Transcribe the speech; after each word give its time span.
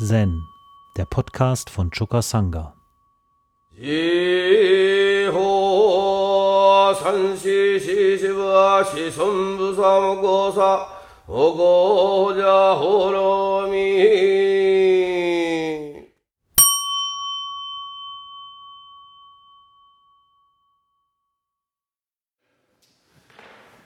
Zen, 0.00 0.46
der 0.96 1.06
Podcast 1.06 1.70
von 1.70 1.90
Choka 1.90 2.22
Sangha. 2.22 2.72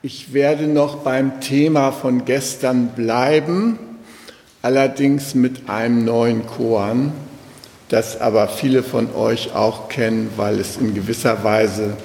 Ich 0.03 0.35
werde 0.35 0.67
noch 0.67 0.97
beim 0.97 1.41
Thema 1.41 1.91
von 1.91 2.27
gestern 2.27 2.89
bleiben, 2.89 3.92
allerdings 4.63 5.35
mit 5.35 5.69
einem 5.69 6.05
neuen 6.05 6.47
Koan, 6.47 7.13
das 7.89 8.21
aber 8.21 8.49
viele 8.49 8.83
von 8.83 9.15
euch 9.15 9.55
auch 9.55 9.89
kennen, 9.89 10.33
weil 10.37 10.59
es 10.59 10.79
in 10.79 10.95
gewisser 10.95 11.45
Weise 11.45 11.97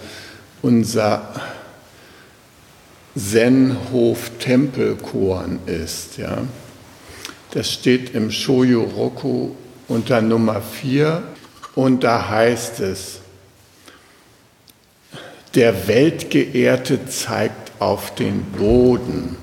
unser 0.61 1.33
Zen-Hof-Tempel-Koan 3.15 5.61
ist. 5.65 6.17
Ja. 6.17 6.43
Das 7.51 7.71
steht 7.71 8.13
im 8.13 8.29
Shoyu 8.31 8.83
Roku 8.83 9.51
unter 9.87 10.21
Nummer 10.21 10.61
4 10.61 11.23
und 11.75 12.03
da 12.03 12.27
heißt 12.29 12.81
es, 12.81 13.19
der 15.55 15.87
Weltgeehrte 15.87 17.07
zeigt 17.07 17.71
auf 17.79 18.13
den 18.15 18.43
Boden. 18.43 19.37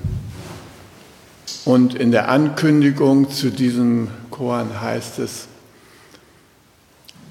Und 1.65 1.95
in 1.95 2.11
der 2.11 2.29
Ankündigung 2.29 3.31
zu 3.31 3.49
diesem 3.49 4.09
Koran 4.29 4.81
heißt 4.81 5.17
es, 5.17 5.47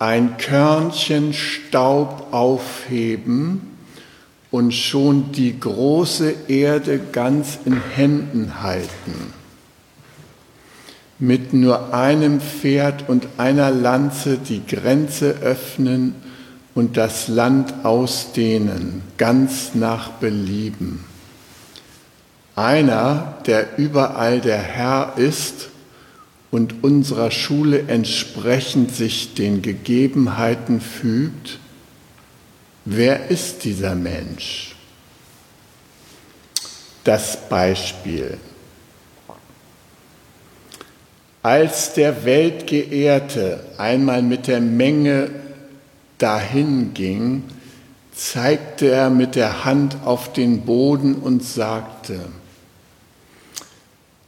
ein 0.01 0.37
Körnchen 0.39 1.33
Staub 1.33 2.33
aufheben 2.33 3.79
und 4.51 4.75
schon 4.75 5.31
die 5.31 5.59
große 5.59 6.35
Erde 6.49 7.01
ganz 7.13 7.59
in 7.65 7.81
Händen 7.95 8.61
halten. 8.61 9.33
Mit 11.21 11.55
nur 11.55 11.95
einem 11.95 12.41
Pferd 12.41 13.09
und 13.09 13.29
einer 13.37 13.71
Lanze 13.71 14.37
die 14.39 14.67
Grenze 14.67 15.37
öffnen 15.43 16.17
und 16.75 16.97
das 16.97 17.29
Land 17.29 17.73
ausdehnen, 17.85 19.03
ganz 19.17 19.75
nach 19.75 20.11
Belieben. 20.11 21.05
Einer, 22.57 23.39
der 23.47 23.79
überall 23.79 24.41
der 24.41 24.59
Herr 24.59 25.15
ist 25.17 25.71
und 26.53 26.85
unserer 26.85 27.33
Schule 27.33 27.89
entsprechend 27.89 28.95
sich 28.95 29.35
den 29.35 29.61
Gegebenheiten 29.61 30.81
fügt, 30.81 31.59
wer 32.85 33.29
ist 33.29 33.65
dieser 33.65 33.97
Mensch? 33.97 34.77
Das 37.03 37.49
Beispiel. 37.49 38.39
Als 41.43 41.93
der 41.93 42.25
Weltgeehrte 42.25 43.65
einmal 43.77 44.23
mit 44.23 44.47
der 44.47 44.61
Menge 44.61 45.29
dahin 46.19 46.95
ging, 46.95 47.43
zeigte 48.15 48.91
er 48.91 49.11
mit 49.11 49.35
der 49.35 49.65
Hand 49.65 49.97
auf 50.05 50.33
den 50.33 50.61
Boden 50.61 51.17
und 51.17 51.43
sagte, 51.43 52.21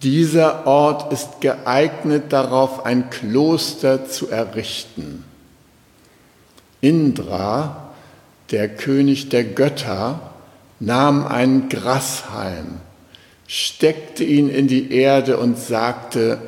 dieser 0.02 0.66
Ort 0.66 1.12
ist 1.12 1.40
geeignet 1.40 2.32
darauf, 2.32 2.84
ein 2.84 3.10
Kloster 3.10 4.08
zu 4.08 4.28
errichten. 4.28 5.24
Indra, 6.80 7.94
der 8.50 8.68
König 8.68 9.30
der 9.30 9.44
Götter, 9.44 10.20
nahm 10.78 11.26
einen 11.26 11.68
Grashalm, 11.68 12.80
steckte 13.46 14.24
ihn 14.24 14.48
in 14.48 14.68
die 14.68 14.92
Erde 14.92 15.38
und 15.38 15.58
sagte, 15.58 16.38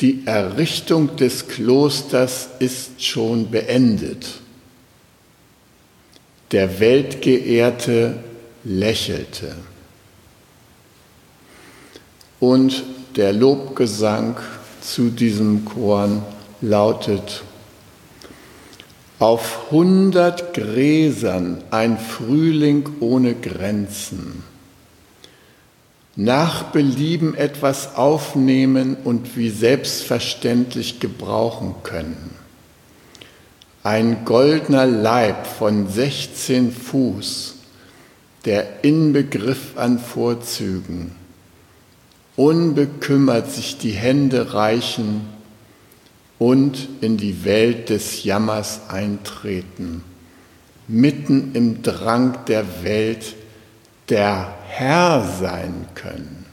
die 0.00 0.26
Errichtung 0.26 1.16
des 1.16 1.48
Klosters 1.48 2.48
ist 2.60 3.04
schon 3.04 3.50
beendet. 3.50 4.26
Der 6.52 6.78
Weltgeehrte 6.78 8.22
lächelte. 8.64 9.56
Und 12.40 12.84
der 13.16 13.32
Lobgesang 13.32 14.36
zu 14.80 15.10
diesem 15.10 15.64
Korn 15.64 16.22
lautet, 16.60 17.42
auf 19.18 19.70
hundert 19.70 20.54
Gräsern 20.54 21.64
ein 21.70 21.98
Frühling 21.98 22.88
ohne 23.00 23.34
Grenzen 23.34 24.44
nach 26.20 26.64
Belieben 26.64 27.36
etwas 27.36 27.94
aufnehmen 27.94 28.96
und 29.04 29.36
wie 29.36 29.50
selbstverständlich 29.50 30.98
gebrauchen 30.98 31.76
können. 31.84 32.34
Ein 33.84 34.24
goldener 34.24 34.84
Leib 34.84 35.46
von 35.46 35.88
16 35.88 36.72
Fuß, 36.72 37.54
der 38.44 38.82
Inbegriff 38.82 39.76
an 39.76 40.00
Vorzügen, 40.00 41.14
unbekümmert 42.38 43.50
sich 43.50 43.78
die 43.78 43.90
Hände 43.90 44.54
reichen 44.54 45.22
und 46.38 46.88
in 47.00 47.16
die 47.16 47.44
Welt 47.44 47.88
des 47.88 48.22
Jammers 48.22 48.82
eintreten, 48.88 50.04
mitten 50.86 51.50
im 51.54 51.82
Drang 51.82 52.38
der 52.46 52.84
Welt, 52.84 53.34
der 54.08 54.54
Herr 54.68 55.28
sein 55.40 55.86
können. 55.96 56.46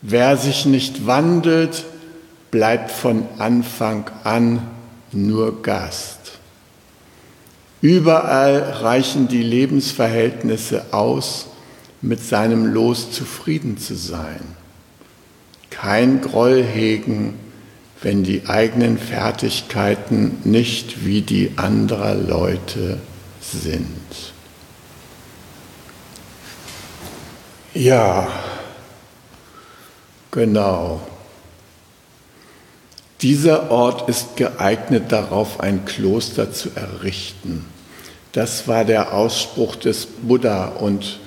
Wer 0.00 0.36
sich 0.36 0.64
nicht 0.64 1.08
wandelt, 1.08 1.84
bleibt 2.52 2.92
von 2.92 3.26
Anfang 3.38 4.08
an 4.22 4.62
nur 5.10 5.60
Gast. 5.60 6.38
Überall 7.80 8.60
reichen 8.80 9.26
die 9.26 9.42
Lebensverhältnisse 9.42 10.84
aus, 10.92 11.48
mit 12.04 12.22
seinem 12.22 12.66
Los 12.66 13.10
zufrieden 13.10 13.78
zu 13.78 13.96
sein. 13.96 14.40
Kein 15.70 16.20
Groll 16.20 16.62
hegen, 16.62 17.38
wenn 18.02 18.22
die 18.22 18.46
eigenen 18.46 18.98
Fertigkeiten 18.98 20.36
nicht 20.44 21.06
wie 21.06 21.22
die 21.22 21.52
anderer 21.56 22.14
Leute 22.14 22.98
sind. 23.40 23.88
Ja, 27.72 28.28
genau. 30.30 31.00
Dieser 33.22 33.70
Ort 33.70 34.10
ist 34.10 34.36
geeignet 34.36 35.10
darauf, 35.10 35.60
ein 35.60 35.86
Kloster 35.86 36.52
zu 36.52 36.68
errichten. 36.74 37.64
Das 38.32 38.68
war 38.68 38.84
der 38.84 39.14
Ausspruch 39.14 39.76
des 39.76 40.04
Buddha 40.04 40.66
und 40.66 41.20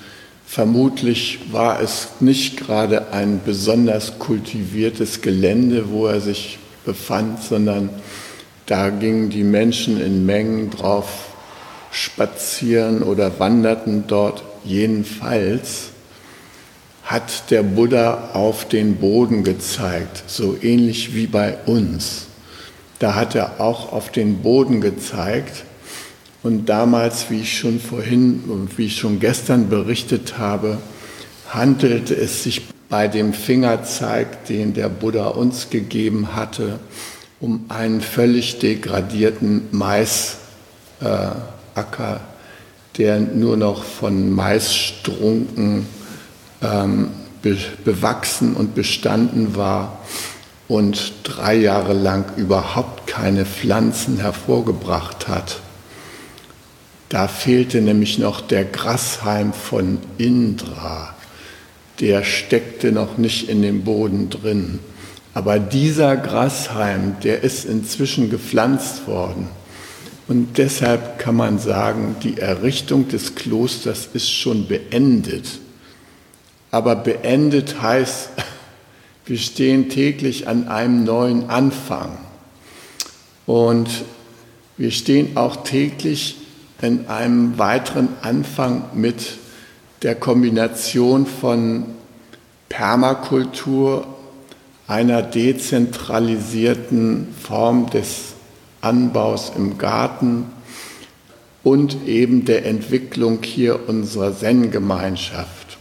vermutlich 0.48 1.40
war 1.52 1.82
es 1.82 2.08
nicht 2.22 2.58
gerade 2.58 3.12
ein 3.12 3.42
besonders 3.46 4.18
kultiviertes 4.18 5.22
Gelände, 5.22 5.92
wo 5.92 6.08
er 6.08 6.22
sich 6.22 6.58
befand, 6.86 7.44
sondern 7.44 7.90
da 8.66 8.90
gingen 8.90 9.30
die 9.30 9.44
Menschen 9.44 10.02
in 10.02 10.26
Mengen 10.26 10.72
drauf 10.72 11.28
spazieren 11.92 13.04
oder 13.04 13.40
wanderten 13.40 14.06
dort 14.08 14.44
jedenfalls 14.64 15.90
hat 17.04 17.52
der 17.52 17.64
Buddha 17.64 18.32
auf 18.34 18.68
den 18.68 18.98
Boden 18.98 19.46
gezeigt, 19.46 20.24
so 20.28 20.58
ähnlich 20.62 21.16
wie 21.16 21.28
bei 21.28 21.58
uns. 21.66 22.28
Da 23.00 23.16
hat 23.16 23.34
er 23.36 23.62
auch 23.62 23.94
auf 23.94 24.12
den 24.12 24.42
Boden 24.42 24.82
gezeigt. 24.82 25.64
Und 26.44 26.68
damals, 26.68 27.30
wie 27.30 27.42
ich 27.42 27.58
schon 27.58 27.80
vorhin 27.80 28.44
und 28.48 28.78
wie 28.78 28.86
ich 28.86 28.98
schon 28.98 29.20
gestern 29.20 29.70
berichtet 29.70 30.38
habe, 30.38 30.78
handelte 31.50 32.16
es 32.16 32.44
sich 32.44 32.62
bei 32.90 33.08
dem 33.08 33.34
Fingerzeig, 33.34 34.46
den 34.46 34.74
der 34.74 34.90
Buddha 34.90 35.28
uns 35.28 35.70
gegeben 35.70 36.36
hatte, 36.36 36.80
um 37.40 37.66
einen 37.70 38.02
völlig 38.02 38.60
degradierten 38.60 39.68
Maisacker, 39.72 40.40
der 42.98 43.20
nur 43.20 43.58
noch 43.58 43.84
von 43.84 44.32
Maisstrunken 44.32 45.86
ähm, 46.62 47.10
be 47.42 47.58
bewachsen 47.84 48.56
und 48.56 48.74
bestanden 48.74 49.56
war 49.56 50.00
und 50.68 51.14
drei 51.24 51.56
Jahre 51.56 51.94
lang 51.94 52.26
überhaupt 52.36 53.08
keine 53.08 53.46
Pflanzen 53.46 54.18
hervorgebracht 54.18 55.28
hat. 55.28 55.62
Da 57.10 57.28
fehlte 57.28 57.82
nämlich 57.82 58.20
noch 58.20 58.42
der 58.42 58.66
Grashalm 58.66 59.54
von 59.54 60.00
Indra. 60.18 61.16
Der 62.00 62.24
steckte 62.24 62.92
noch 62.92 63.18
nicht 63.18 63.50
in 63.50 63.62
dem 63.62 63.84
Boden 63.84 64.30
drin. 64.30 64.80
Aber 65.34 65.60
dieser 65.60 66.18
Grashalm, 66.18 67.16
der 67.24 67.44
ist 67.44 67.66
inzwischen 67.66 68.30
gepflanzt 68.30 69.08
worden. 69.08 69.48
Und 70.28 70.58
deshalb 70.58 71.20
kann 71.20 71.36
man 71.36 71.58
sagen, 71.60 72.18
die 72.24 72.38
Errichtung 72.38 73.08
des 73.08 73.36
Klosters 73.36 74.10
ist 74.14 74.30
schon 74.30 74.68
beendet. 74.68 75.60
Aber 76.72 76.98
beendet 76.98 77.82
heißt, 77.82 78.30
wir 79.26 79.38
stehen 79.38 79.90
täglich 79.90 80.48
an 80.48 80.68
einem 80.68 81.06
neuen 81.06 81.50
Anfang. 81.50 82.18
Und 83.46 83.90
wir 84.76 84.92
stehen 84.92 85.38
auch 85.38 85.64
täglich 85.64 86.36
in 86.82 87.08
einem 87.08 87.58
weiteren 87.58 88.10
Anfang 88.22 88.84
mit 88.94 89.38
der 90.04 90.14
Kombination 90.16 91.26
von 91.26 91.86
Permakultur, 92.70 94.06
einer 94.88 95.22
dezentralisierten 95.22 97.34
Form 97.42 97.90
des 97.90 98.34
Anbaus 98.82 99.54
im 99.56 99.78
Garten 99.78 100.46
und 101.64 102.08
eben 102.08 102.44
der 102.46 102.66
Entwicklung 102.66 103.44
hier 103.44 103.88
unserer 103.90 104.38
Zen-Gemeinschaft. 104.38 105.78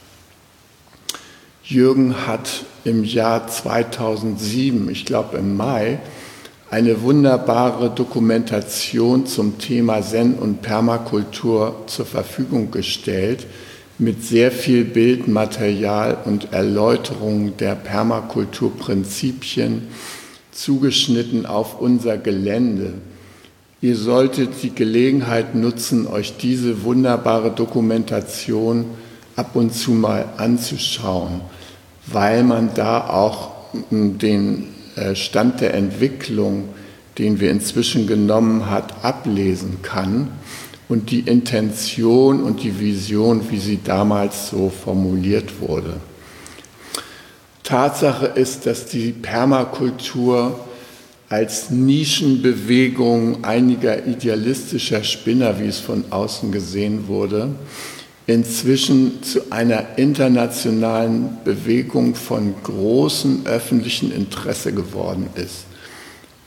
Jürgen 1.63 2.27
hat 2.27 2.65
im 2.85 3.05
Jahr 3.05 3.47
2007, 3.49 4.89
ich 4.89 5.05
glaube 5.05 5.37
im 5.39 5.57
Mai, 5.57 5.99
eine 6.71 7.03
wunderbare 7.03 7.91
Dokumentation 7.91 9.27
zum 9.27 9.59
Thema 9.59 10.01
Zen 10.03 10.35
und 10.35 10.63
Permakultur 10.63 11.85
zur 11.87 12.07
Verfügung 12.07 12.73
gestellt 12.73 13.47
mit 13.99 14.25
sehr 14.25 14.51
viel 14.51 14.85
Bildmaterial 14.85 16.19
und 16.25 16.53
Erläuterung 16.53 17.57
der 17.57 17.77
Permakulturprinzipien 17.77 19.87
zugeschnitten 20.51 21.47
auf 21.47 21.81
unser 21.81 22.19
Gelände. 22.19 22.95
Ihr 23.81 23.97
solltet 23.97 24.63
die 24.63 24.75
Gelegenheit 24.75 25.55
nutzen, 25.55 26.07
euch 26.07 26.37
diese 26.37 26.83
wunderbare 26.83 27.53
Dokumentation 27.53 28.85
ab 29.37 29.55
und 29.55 29.73
zu 29.73 29.93
mal 29.93 30.27
anzuschauen, 30.37 31.41
weil 32.07 32.43
man 32.43 32.75
da 32.75 33.09
auch 33.09 33.53
den 33.91 34.63
äh, 34.63 34.76
Stand 35.15 35.61
der 35.61 35.75
Entwicklung, 35.75 36.71
den 37.19 37.41
wir 37.41 37.51
inzwischen 37.51 38.07
genommen 38.07 38.71
hat, 38.71 39.05
ablesen 39.05 39.83
kann 39.83 40.31
und 40.89 41.11
die 41.11 41.21
Intention 41.21 42.43
und 42.43 42.63
die 42.63 42.79
Vision, 42.79 43.51
wie 43.51 43.59
sie 43.59 43.81
damals 43.83 44.51
so 44.51 44.71
formuliert 44.71 45.61
wurde. 45.61 45.95
Tatsache 47.63 48.27
ist, 48.27 48.67
dass 48.67 48.87
die 48.87 49.13
Permakultur 49.13 50.61
als 51.29 51.71
Nischenbewegung 51.71 53.45
einiger 53.45 54.07
idealistischer 54.07 55.03
Spinner, 55.03 55.59
wie 55.59 55.67
es 55.67 55.81
von 55.81 56.05
außen 56.11 56.53
gesehen 56.53 57.09
wurde, 57.09 57.49
inzwischen 58.27 59.23
zu 59.23 59.53
einer 59.53 59.99
internationalen 59.99 61.39
Bewegung 61.45 62.17
von 62.17 62.55
großem 62.63 63.47
öffentlichen 63.47 64.13
Interesse 64.13 64.73
geworden 64.73 65.29
ist. 65.37 65.65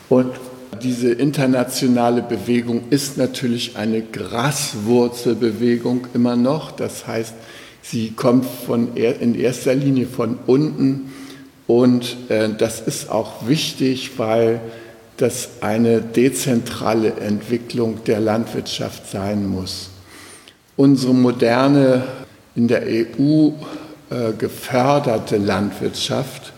Und 0.08 0.32
diese 0.82 1.10
internationale 1.10 2.22
Bewegung 2.22 2.82
ist 2.90 3.16
natürlich 3.16 3.76
eine 3.76 4.02
Graswurzelbewegung 4.02 6.06
immer 6.14 6.36
noch. 6.36 6.70
Das 6.70 7.06
heißt, 7.06 7.34
sie 7.82 8.10
kommt 8.10 8.44
von, 8.44 8.96
in 8.96 9.34
erster 9.34 9.74
Linie 9.74 10.06
von 10.06 10.38
unten 10.46 11.12
und 11.66 12.16
äh, 12.28 12.50
das 12.56 12.80
ist 12.80 13.10
auch 13.10 13.48
wichtig, 13.48 14.12
weil 14.18 14.60
das 15.16 15.48
eine 15.60 16.00
dezentrale 16.00 17.14
Entwicklung 17.14 18.04
der 18.04 18.20
Landwirtschaft 18.20 19.10
sein 19.10 19.48
muss. 19.48 19.90
Unsere 20.76 21.14
moderne, 21.14 22.04
in 22.54 22.68
der 22.68 22.82
EU 22.82 23.50
äh, 24.10 24.32
geförderte 24.38 25.38
Landwirtschaft 25.38 26.52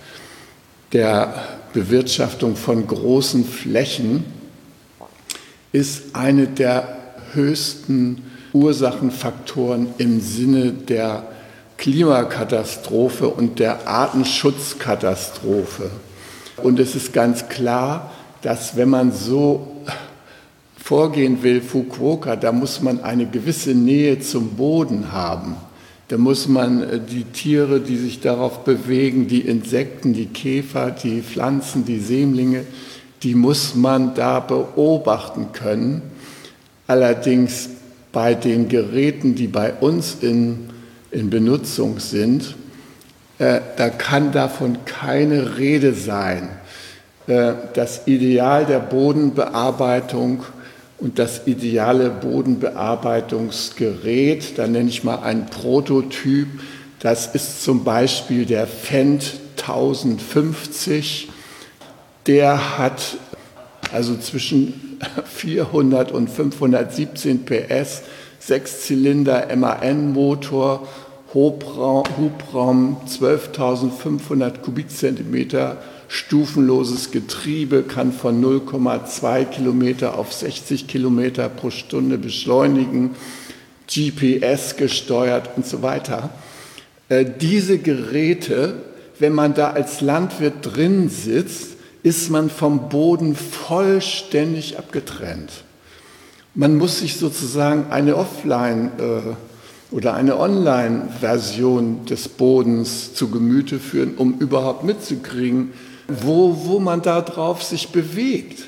der 0.93 1.35
Bewirtschaftung 1.73 2.57
von 2.57 2.87
großen 2.87 3.45
Flächen 3.45 4.25
ist 5.73 6.15
eine 6.15 6.47
der 6.47 6.97
höchsten 7.35 8.23
Ursachenfaktoren 8.53 9.89
im 9.99 10.21
Sinne 10.21 10.73
der 10.73 11.25
Klimakatastrophe 11.77 13.29
und 13.29 13.61
der 13.61 13.87
Artenschutzkatastrophe. 13.87 15.91
Und 16.57 16.81
es 16.81 16.97
ist 16.97 17.13
ganz 17.13 17.49
klar, 17.49 18.11
dass 18.43 18.77
wenn 18.77 18.89
man 18.89 19.13
so 19.13 19.77
vorgehen 20.77 21.43
will, 21.43 21.61
Fukuoka, 21.61 22.37
da 22.37 22.53
muss 22.53 22.81
man 22.81 23.03
eine 23.03 23.27
gewisse 23.27 23.75
Nähe 23.75 24.21
zum 24.21 24.51
Boden 24.57 25.13
haben. 25.13 25.57
Da 26.09 26.17
muss 26.17 26.49
man 26.49 26.83
äh, 26.83 27.01
die 27.01 27.25
Tiere, 27.25 27.81
die 27.81 27.97
sich 27.97 28.21
darauf 28.21 28.65
bewegen, 28.65 29.29
die 29.29 29.43
Insekten, 29.43 30.15
die 30.15 30.27
Käfer, 30.27 30.91
die 30.91 31.21
Pflanzen, 31.21 31.85
die 31.85 31.99
Sämlinge, 31.99 32.65
die 33.23 33.35
muss 33.35 33.75
man 33.75 34.15
da 34.15 34.41
beobachten 34.41 35.53
können. 35.53 36.03
Allerdings 36.87 37.69
bei 38.11 38.35
den 38.35 38.69
Geräten, 38.69 39.35
die 39.35 39.49
bei 39.49 39.75
uns 39.75 40.17
in, 40.23 40.71
in 41.11 41.29
Benutzung 41.29 41.99
sind, 41.99 42.57
äh, 43.39 43.61
da 43.77 43.91
kann 43.91 44.33
davon 44.33 44.79
keine 44.87 45.59
Rede 45.59 45.93
sein. 45.93 46.49
Äh, 47.29 47.53
das 47.75 48.07
Ideal 48.07 48.67
der 48.67 48.81
Bodenbearbeitung 48.81 50.43
und 50.99 51.21
das 51.21 51.47
ideale 51.47 52.11
Bodenbearbeitungsgerät, 52.11 54.59
da 54.59 54.67
nenne 54.67 54.89
ich 54.89 55.05
mal 55.05 55.21
einen 55.21 55.47
Prototyp, 55.47 56.49
das 57.01 57.33
ist 57.35 57.63
zum 57.63 57.85
Beispiel 57.85 58.47
der 58.47 58.67
Fendt 58.67 59.35
1050. 59.59 61.29
Der 62.27 62.79
hat 62.79 63.19
also 63.93 64.17
zwischen 64.17 64.99
400 65.25 66.11
und 66.11 66.29
517 66.29 67.45
PS, 67.45 68.03
Sechszylinder 68.41 69.47
MAN-Motor, 69.55 70.89
Hubraum 71.35 72.97
12.500 73.07 74.59
Kubikzentimeter, 74.59 75.77
stufenloses 76.09 77.11
Getriebe, 77.11 77.83
kann 77.83 78.13
von 78.13 78.43
0,2 78.43 79.45
Kilometer 79.45 80.19
auf 80.19 80.33
60 80.33 80.87
Kilometer 80.89 81.49
pro 81.49 81.71
Stunde 81.71 82.19
beschleunigen, 82.19 83.15
GPS 83.87 84.77
gesteuert 84.77 85.51
und 85.57 85.67
so 85.67 85.83
weiter. 85.83 86.31
Äh, 87.09 87.25
diese 87.41 87.79
Geräte, 87.79 88.83
wenn 89.19 89.35
man 89.35 89.55
da 89.55 89.71
als 89.71 90.01
Landwirt 90.01 90.55
drin 90.63 91.09
sitzt, 91.09 91.77
ist 92.03 92.31
man 92.31 92.51
vom 92.51 92.89
Boden 92.89 93.37
vollständig 93.37 94.79
abgetrennt. 94.79 95.51
Man 96.55 96.77
muss 96.77 97.01
sich 97.01 97.17
sozusagen 97.17 97.91
eine 97.91 98.17
Offline- 98.17 98.93
äh, 98.99 99.35
oder 99.91 100.15
eine 100.15 100.39
Online-Version 100.39 102.05
des 102.05 102.29
Bodens 102.29 103.15
zu 103.15 103.31
Gemüte 103.31 103.79
führen, 103.79 104.17
um 104.17 104.39
überhaupt 104.39 104.85
mitzukriegen, 104.85 105.73
wo, 106.09 106.57
wo 106.65 106.81
man 106.81 107.03
da 107.03 107.21
drauf 107.21 107.63
sich 107.63 107.91
bewegt. 107.91 108.65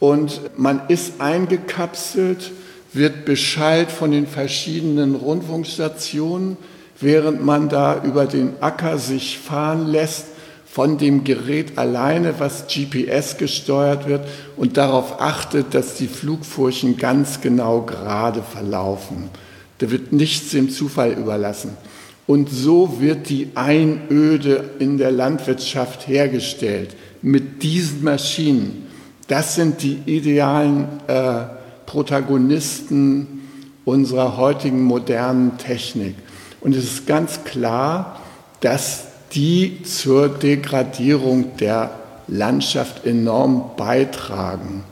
Und 0.00 0.40
man 0.56 0.82
ist 0.88 1.20
eingekapselt, 1.20 2.50
wird 2.92 3.24
Bescheid 3.24 3.90
von 3.90 4.10
den 4.10 4.26
verschiedenen 4.26 5.14
Rundfunkstationen, 5.14 6.56
während 7.00 7.44
man 7.44 7.68
da 7.68 8.02
über 8.02 8.26
den 8.26 8.54
Acker 8.60 8.98
sich 8.98 9.38
fahren 9.38 9.86
lässt 9.86 10.26
von 10.74 10.98
dem 10.98 11.22
Gerät 11.22 11.78
alleine, 11.78 12.40
was 12.40 12.66
GPS 12.66 13.36
gesteuert 13.36 14.08
wird 14.08 14.26
und 14.56 14.76
darauf 14.76 15.20
achtet, 15.20 15.72
dass 15.72 15.94
die 15.94 16.08
Flugfurchen 16.08 16.96
ganz 16.96 17.40
genau 17.40 17.82
gerade 17.82 18.42
verlaufen. 18.42 19.30
Da 19.78 19.90
wird 19.92 20.12
nichts 20.12 20.50
dem 20.50 20.70
Zufall 20.70 21.12
überlassen. 21.12 21.76
Und 22.26 22.48
so 22.50 23.00
wird 23.00 23.28
die 23.28 23.50
Einöde 23.54 24.70
in 24.78 24.96
der 24.98 25.10
Landwirtschaft 25.10 26.08
hergestellt 26.08 26.96
mit 27.20 27.62
diesen 27.62 28.02
Maschinen. 28.02 28.86
Das 29.28 29.54
sind 29.54 29.82
die 29.82 29.98
idealen 30.06 30.86
äh, 31.06 31.44
Protagonisten 31.86 33.42
unserer 33.84 34.36
heutigen 34.36 34.82
modernen 34.82 35.58
Technik. 35.58 36.14
Und 36.60 36.74
es 36.74 36.84
ist 36.84 37.06
ganz 37.06 37.44
klar, 37.44 38.20
dass 38.60 39.08
die 39.32 39.82
zur 39.82 40.28
Degradierung 40.28 41.56
der 41.58 41.90
Landschaft 42.26 43.04
enorm 43.04 43.72
beitragen. 43.76 44.84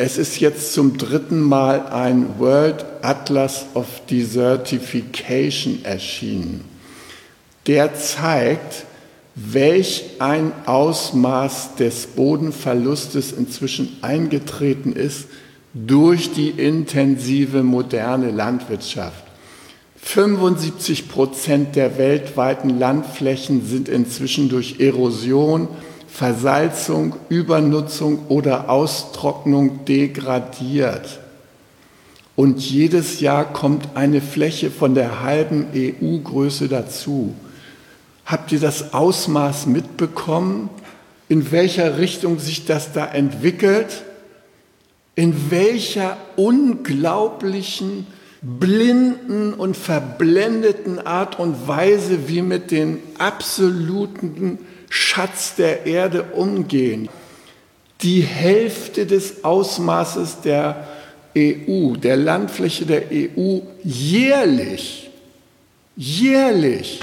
Es 0.00 0.16
ist 0.16 0.38
jetzt 0.38 0.74
zum 0.74 0.96
dritten 0.96 1.40
Mal 1.40 1.88
ein 1.88 2.38
World 2.38 2.86
Atlas 3.02 3.66
of 3.74 3.86
Desertification 4.08 5.84
erschienen. 5.84 6.64
Der 7.66 7.96
zeigt, 7.96 8.84
welch 9.34 10.04
ein 10.20 10.52
Ausmaß 10.66 11.74
des 11.74 12.06
Bodenverlustes 12.06 13.32
inzwischen 13.32 13.96
eingetreten 14.00 14.92
ist 14.92 15.26
durch 15.74 16.30
die 16.32 16.50
intensive 16.50 17.64
moderne 17.64 18.30
Landwirtschaft. 18.30 19.24
75 20.00 21.08
Prozent 21.08 21.74
der 21.74 21.98
weltweiten 21.98 22.78
Landflächen 22.78 23.66
sind 23.66 23.88
inzwischen 23.88 24.48
durch 24.48 24.78
Erosion, 24.78 25.66
Versalzung, 26.08 27.14
Übernutzung 27.28 28.26
oder 28.28 28.70
Austrocknung 28.70 29.84
degradiert. 29.84 31.20
Und 32.34 32.60
jedes 32.60 33.20
Jahr 33.20 33.52
kommt 33.52 33.96
eine 33.96 34.20
Fläche 34.20 34.70
von 34.70 34.94
der 34.94 35.22
halben 35.22 35.66
EU-Größe 35.74 36.68
dazu. 36.68 37.34
Habt 38.24 38.52
ihr 38.52 38.60
das 38.60 38.94
Ausmaß 38.94 39.66
mitbekommen, 39.66 40.70
in 41.28 41.50
welcher 41.50 41.98
Richtung 41.98 42.38
sich 42.38 42.64
das 42.64 42.92
da 42.92 43.06
entwickelt? 43.06 44.04
In 45.14 45.50
welcher 45.50 46.16
unglaublichen 46.36 48.06
blinden 48.40 49.52
und 49.52 49.76
verblendeten 49.76 51.04
Art 51.04 51.38
und 51.38 51.66
Weise 51.66 52.28
wir 52.28 52.44
mit 52.44 52.70
dem 52.70 52.98
absoluten 53.18 54.58
Schatz 54.88 55.54
der 55.56 55.86
Erde 55.86 56.22
umgehen. 56.34 57.08
Die 58.02 58.20
Hälfte 58.20 59.06
des 59.06 59.44
Ausmaßes 59.44 60.40
der 60.42 60.86
EU, 61.36 61.94
der 61.94 62.16
Landfläche 62.16 62.86
der 62.86 63.04
EU 63.12 63.60
jährlich, 63.82 65.10
jährlich 65.96 67.00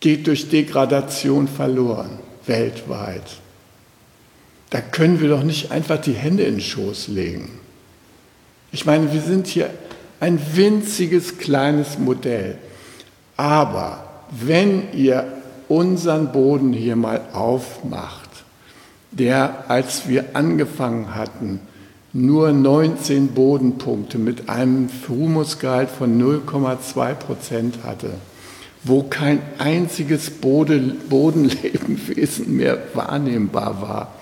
geht 0.00 0.26
durch 0.26 0.48
Degradation 0.48 1.48
verloren, 1.48 2.18
weltweit. 2.46 3.24
Da 4.70 4.80
können 4.80 5.20
wir 5.20 5.28
doch 5.28 5.42
nicht 5.42 5.70
einfach 5.70 6.00
die 6.00 6.12
Hände 6.12 6.44
in 6.44 6.56
den 6.56 6.60
Schoß 6.60 7.08
legen. 7.08 7.50
Ich 8.70 8.84
meine, 8.84 9.12
wir 9.12 9.22
sind 9.22 9.46
hier 9.46 9.70
ein 10.20 10.40
winziges 10.54 11.38
kleines 11.38 11.98
Modell. 11.98 12.58
Aber 13.36 14.04
wenn 14.30 14.92
ihr 14.92 15.37
unseren 15.68 16.32
Boden 16.32 16.72
hier 16.72 16.96
mal 16.96 17.20
aufmacht, 17.32 18.28
der, 19.10 19.64
als 19.68 20.08
wir 20.08 20.34
angefangen 20.34 21.14
hatten, 21.14 21.60
nur 22.12 22.52
19 22.52 23.28
Bodenpunkte 23.28 24.18
mit 24.18 24.48
einem 24.48 24.88
Humusgehalt 25.08 25.90
von 25.90 26.20
0,2 26.20 27.14
Prozent 27.14 27.84
hatte, 27.84 28.10
wo 28.82 29.02
kein 29.02 29.40
einziges 29.58 30.30
Bodenlebenwesen 30.30 32.56
mehr 32.56 32.78
wahrnehmbar 32.94 33.82
war. 33.82 34.14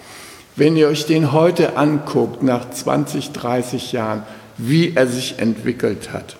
Wenn 0.57 0.77
ihr 0.77 0.89
euch 0.89 1.07
den 1.07 1.33
heute 1.33 1.77
anguckt, 1.77 2.43
nach 2.43 2.69
20, 2.71 3.31
30 3.33 3.93
Jahren, 3.93 4.25
wie 4.59 4.95
er 4.95 5.07
sich 5.07 5.39
entwickelt 5.39 6.13
hat. 6.13 6.37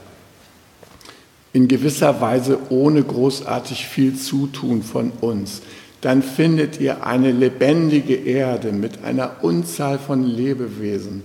In 1.53 1.69
gewisser 1.69 2.21
Weise 2.21 2.59
ohne 2.69 3.03
großartig 3.03 3.87
viel 3.87 4.17
Zutun 4.17 4.83
von 4.83 5.13
uns. 5.21 5.63
Dann 6.03 6.23
findet 6.23 6.81
ihr 6.81 7.07
eine 7.07 7.33
lebendige 7.33 8.15
Erde 8.15 8.73
mit 8.73 9.03
einer 9.05 9.43
Unzahl 9.43 9.99
von 9.99 10.23
Lebewesen. 10.25 11.23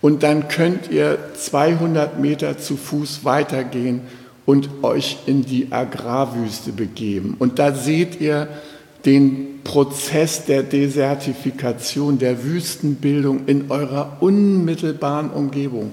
Und 0.00 0.22
dann 0.22 0.48
könnt 0.48 0.90
ihr 0.90 1.18
200 1.34 2.20
Meter 2.20 2.58
zu 2.58 2.76
Fuß 2.76 3.24
weitergehen 3.24 4.02
und 4.44 4.68
euch 4.82 5.18
in 5.26 5.44
die 5.44 5.68
Agrarwüste 5.70 6.72
begeben. 6.72 7.36
Und 7.38 7.58
da 7.58 7.74
seht 7.74 8.20
ihr 8.20 8.48
den 9.06 9.60
Prozess 9.64 10.44
der 10.44 10.62
Desertifikation, 10.62 12.18
der 12.18 12.44
Wüstenbildung 12.44 13.46
in 13.46 13.70
eurer 13.70 14.18
unmittelbaren 14.20 15.30
Umgebung 15.30 15.92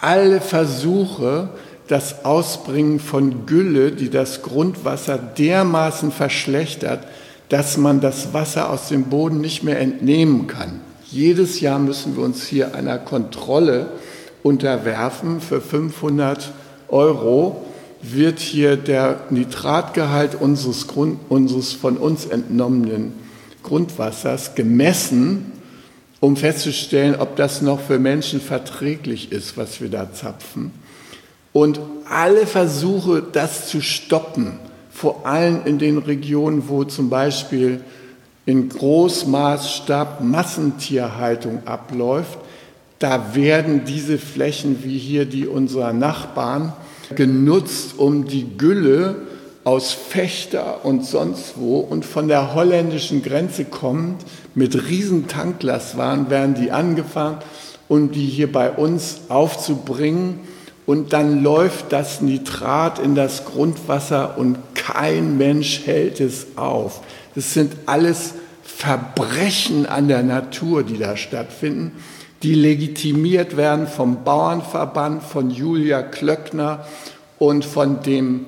alle 0.00 0.40
Versuche, 0.40 1.50
das 1.90 2.24
Ausbringen 2.24 3.00
von 3.00 3.46
Gülle, 3.46 3.90
die 3.90 4.10
das 4.10 4.42
Grundwasser 4.42 5.18
dermaßen 5.18 6.12
verschlechtert, 6.12 7.04
dass 7.48 7.76
man 7.76 8.00
das 8.00 8.32
Wasser 8.32 8.70
aus 8.70 8.88
dem 8.88 9.04
Boden 9.04 9.40
nicht 9.40 9.64
mehr 9.64 9.80
entnehmen 9.80 10.46
kann. 10.46 10.80
Jedes 11.10 11.60
Jahr 11.60 11.80
müssen 11.80 12.16
wir 12.16 12.22
uns 12.22 12.46
hier 12.46 12.76
einer 12.76 12.98
Kontrolle 12.98 13.88
unterwerfen. 14.44 15.40
Für 15.40 15.60
500 15.60 16.52
Euro 16.88 17.64
wird 18.02 18.38
hier 18.38 18.76
der 18.76 19.22
Nitratgehalt 19.30 20.36
unseres, 20.36 20.86
Grund, 20.86 21.18
unseres 21.28 21.72
von 21.72 21.96
uns 21.96 22.24
entnommenen 22.24 23.14
Grundwassers 23.64 24.54
gemessen 24.54 25.52
um 26.20 26.36
festzustellen, 26.36 27.16
ob 27.16 27.36
das 27.36 27.62
noch 27.62 27.80
für 27.80 27.98
Menschen 27.98 28.40
verträglich 28.40 29.32
ist, 29.32 29.56
was 29.56 29.80
wir 29.80 29.88
da 29.88 30.12
zapfen. 30.12 30.70
Und 31.52 31.80
alle 32.08 32.46
Versuche, 32.46 33.22
das 33.22 33.68
zu 33.68 33.80
stoppen, 33.80 34.58
vor 34.90 35.26
allem 35.26 35.62
in 35.64 35.78
den 35.78 35.98
Regionen, 35.98 36.68
wo 36.68 36.84
zum 36.84 37.10
Beispiel 37.10 37.80
in 38.46 38.68
Großmaßstab 38.68 40.20
Massentierhaltung 40.22 41.66
abläuft, 41.66 42.38
da 42.98 43.34
werden 43.34 43.84
diese 43.86 44.18
Flächen 44.18 44.84
wie 44.84 44.98
hier 44.98 45.24
die 45.24 45.46
unserer 45.46 45.92
Nachbarn 45.92 46.74
genutzt, 47.14 47.94
um 47.96 48.26
die 48.26 48.58
Gülle 48.58 49.16
aus 49.64 49.92
Fechter 49.92 50.84
und 50.84 51.04
sonst 51.04 51.54
wo 51.56 51.78
und 51.78 52.04
von 52.04 52.28
der 52.28 52.54
holländischen 52.54 53.22
Grenze 53.22 53.64
kommend 53.64 54.22
mit 54.54 54.88
riesen 54.88 55.28
Tanklastwagen 55.28 56.30
werden 56.30 56.54
die 56.54 56.70
angefahren, 56.70 57.38
um 57.88 58.10
die 58.10 58.26
hier 58.26 58.50
bei 58.50 58.70
uns 58.70 59.20
aufzubringen. 59.28 60.40
Und 60.90 61.12
dann 61.12 61.44
läuft 61.44 61.92
das 61.92 62.20
Nitrat 62.20 62.98
in 62.98 63.14
das 63.14 63.44
Grundwasser 63.44 64.36
und 64.36 64.58
kein 64.74 65.38
Mensch 65.38 65.82
hält 65.86 66.18
es 66.18 66.48
auf. 66.56 67.02
Das 67.36 67.54
sind 67.54 67.76
alles 67.86 68.34
Verbrechen 68.64 69.86
an 69.86 70.08
der 70.08 70.24
Natur, 70.24 70.82
die 70.82 70.98
da 70.98 71.16
stattfinden, 71.16 71.92
die 72.42 72.56
legitimiert 72.56 73.56
werden 73.56 73.86
vom 73.86 74.24
Bauernverband, 74.24 75.22
von 75.22 75.50
Julia 75.50 76.02
Klöckner 76.02 76.84
und 77.38 77.64
von 77.64 78.02
dem 78.02 78.46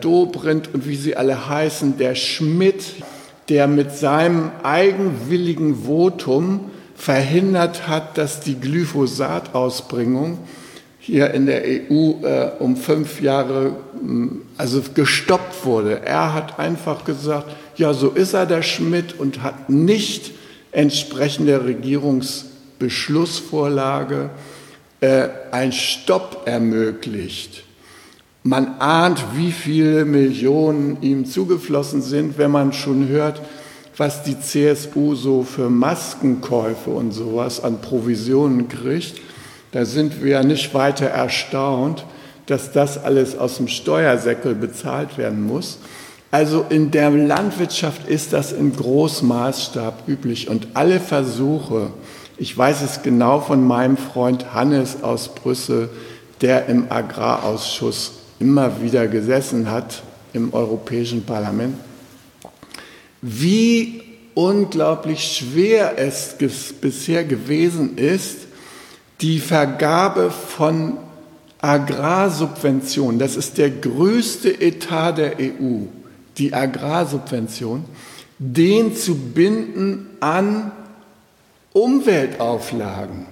Dobrindt 0.00 0.74
und 0.74 0.88
wie 0.88 0.96
sie 0.96 1.16
alle 1.16 1.48
heißen, 1.48 1.96
der 1.96 2.16
Schmidt, 2.16 2.86
der 3.48 3.68
mit 3.68 3.92
seinem 3.92 4.50
eigenwilligen 4.64 5.84
Votum 5.84 6.72
verhindert 6.96 7.86
hat, 7.86 8.18
dass 8.18 8.40
die 8.40 8.58
Glyphosatausbringung 8.58 10.38
hier 11.06 11.34
in 11.34 11.44
der 11.44 11.62
EU 11.62 12.14
äh, 12.22 12.52
um 12.60 12.76
fünf 12.76 13.20
Jahre 13.20 13.76
hm, 14.00 14.40
also 14.56 14.80
gestoppt 14.94 15.66
wurde. 15.66 16.00
Er 16.02 16.32
hat 16.32 16.58
einfach 16.58 17.04
gesagt, 17.04 17.54
ja, 17.76 17.92
so 17.92 18.08
ist 18.08 18.32
er 18.32 18.46
der 18.46 18.62
Schmidt 18.62 19.18
und 19.18 19.42
hat 19.42 19.68
nicht 19.68 20.30
entsprechend 20.72 21.48
der 21.48 21.66
Regierungsbeschlussvorlage 21.66 24.30
äh, 25.00 25.28
ein 25.50 25.72
Stopp 25.72 26.44
ermöglicht. 26.46 27.64
Man 28.42 28.78
ahnt, 28.78 29.22
wie 29.36 29.52
viele 29.52 30.06
Millionen 30.06 31.02
ihm 31.02 31.26
zugeflossen 31.26 32.00
sind, 32.00 32.38
wenn 32.38 32.50
man 32.50 32.72
schon 32.72 33.08
hört, 33.08 33.42
was 33.98 34.22
die 34.22 34.40
CSU 34.40 35.14
so 35.14 35.42
für 35.42 35.68
Maskenkäufe 35.68 36.88
und 36.88 37.12
sowas 37.12 37.62
an 37.62 37.82
Provisionen 37.82 38.68
kriegt. 38.68 39.20
Da 39.74 39.84
sind 39.84 40.22
wir 40.22 40.44
nicht 40.44 40.72
weiter 40.72 41.06
erstaunt, 41.06 42.04
dass 42.46 42.70
das 42.70 43.02
alles 43.02 43.36
aus 43.36 43.56
dem 43.56 43.66
Steuersäckel 43.66 44.54
bezahlt 44.54 45.18
werden 45.18 45.44
muss. 45.44 45.78
Also 46.30 46.64
in 46.68 46.92
der 46.92 47.10
Landwirtschaft 47.10 48.06
ist 48.06 48.32
das 48.32 48.52
in 48.52 48.76
Großmaßstab 48.76 50.06
üblich 50.06 50.48
und 50.48 50.68
alle 50.74 51.00
Versuche, 51.00 51.90
ich 52.38 52.56
weiß 52.56 52.82
es 52.82 53.02
genau 53.02 53.40
von 53.40 53.66
meinem 53.66 53.96
Freund 53.96 54.54
Hannes 54.54 55.02
aus 55.02 55.34
Brüssel, 55.34 55.90
der 56.40 56.66
im 56.66 56.92
Agrarausschuss 56.92 58.12
immer 58.38 58.80
wieder 58.80 59.08
gesessen 59.08 59.72
hat 59.72 60.04
im 60.34 60.54
Europäischen 60.54 61.24
Parlament, 61.24 61.78
wie 63.20 64.02
unglaublich 64.34 65.36
schwer 65.36 65.94
es 65.96 66.36
bisher 66.80 67.24
gewesen 67.24 67.98
ist, 67.98 68.43
die 69.20 69.38
Vergabe 69.38 70.30
von 70.30 70.98
Agrarsubventionen, 71.60 73.18
das 73.18 73.36
ist 73.36 73.58
der 73.58 73.70
größte 73.70 74.60
Etat 74.60 75.12
der 75.12 75.36
EU, 75.40 75.84
die 76.36 76.52
Agrarsubvention, 76.52 77.84
den 78.38 78.96
zu 78.96 79.16
binden 79.16 80.10
an 80.20 80.72
Umweltauflagen. 81.72 83.26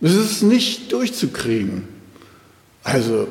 Das 0.00 0.14
ist 0.14 0.42
nicht 0.42 0.92
durchzukriegen. 0.92 1.88
Also, 2.84 3.28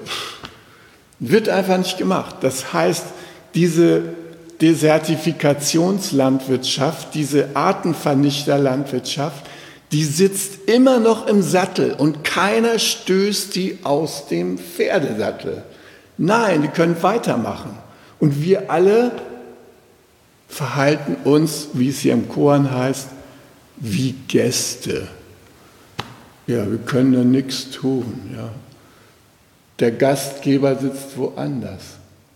wird 1.19 1.49
einfach 1.49 1.77
nicht 1.77 1.97
gemacht. 1.97 2.37
Das 2.41 2.73
heißt, 2.73 3.05
diese 3.53 4.15
Desertifikationslandwirtschaft, 4.61 7.13
diese 7.13 7.55
Artenvernichterlandwirtschaft, 7.55 9.45
die 9.91 10.05
sitzt 10.05 10.69
immer 10.69 10.99
noch 10.99 11.27
im 11.27 11.41
Sattel 11.41 11.93
und 11.93 12.23
keiner 12.23 12.79
stößt 12.79 13.55
die 13.55 13.79
aus 13.83 14.27
dem 14.27 14.57
Pferdesattel. 14.57 15.63
Nein, 16.17 16.61
die 16.61 16.67
können 16.69 17.01
weitermachen. 17.01 17.77
Und 18.19 18.41
wir 18.41 18.71
alle 18.71 19.11
verhalten 20.47 21.17
uns, 21.23 21.69
wie 21.73 21.89
es 21.89 21.99
hier 21.99 22.13
im 22.13 22.29
Koran 22.29 22.71
heißt, 22.71 23.07
wie 23.77 24.13
Gäste. 24.27 25.07
Ja, 26.47 26.69
wir 26.69 26.77
können 26.79 27.13
da 27.13 27.23
nichts 27.23 27.71
tun. 27.71 28.31
Ja. 28.35 28.49
Der 29.79 29.91
Gastgeber 29.91 30.77
sitzt 30.77 31.17
woanders. 31.17 31.81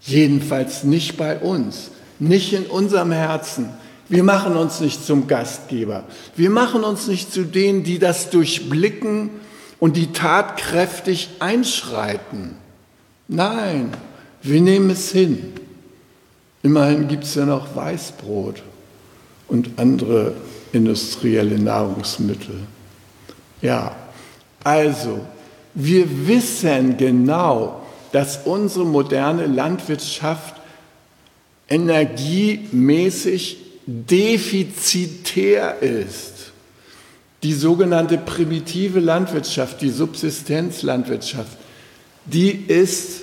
Jedenfalls 0.02 0.84
nicht 0.84 1.18
bei 1.18 1.38
uns, 1.38 1.92
nicht 2.20 2.54
in 2.54 2.66
unserem 2.66 3.12
Herzen. 3.12 3.70
Wir 4.08 4.24
machen 4.24 4.56
uns 4.56 4.80
nicht 4.82 5.06
zum 5.06 5.28
Gastgeber. 5.28 6.04
Wir 6.36 6.50
machen 6.50 6.84
uns 6.84 7.08
nicht 7.08 7.32
zu 7.32 7.44
denen, 7.44 7.84
die 7.84 7.98
das 7.98 8.30
durchblicken 8.30 9.32
und 9.80 9.98
die 9.98 10.12
tatkräftig 10.14 11.30
einschreiten. 11.40 12.56
Nein, 13.28 13.92
wir 14.44 14.62
nehmen 14.62 14.92
es 14.92 15.12
hin. 15.12 15.54
Immerhin 16.62 17.08
gibt 17.08 17.24
es 17.24 17.36
ja 17.36 17.46
noch 17.46 17.76
Weißbrot 17.76 18.62
und 19.48 19.72
andere 19.78 20.34
industrielle 20.72 21.58
Nahrungsmittel. 21.60 22.56
Ja, 23.62 23.96
also 24.64 25.20
wir 25.74 26.28
wissen 26.28 26.98
genau, 26.98 27.82
dass 28.12 28.46
unsere 28.46 28.86
moderne 28.86 29.46
Landwirtschaft 29.46 30.56
energiemäßig 31.68 33.65
defizitär 33.86 35.82
ist. 35.82 36.52
Die 37.44 37.54
sogenannte 37.54 38.18
primitive 38.18 39.00
Landwirtschaft, 39.00 39.82
die 39.82 39.90
Subsistenzlandwirtschaft, 39.90 41.58
die 42.26 42.52
ist 42.52 43.22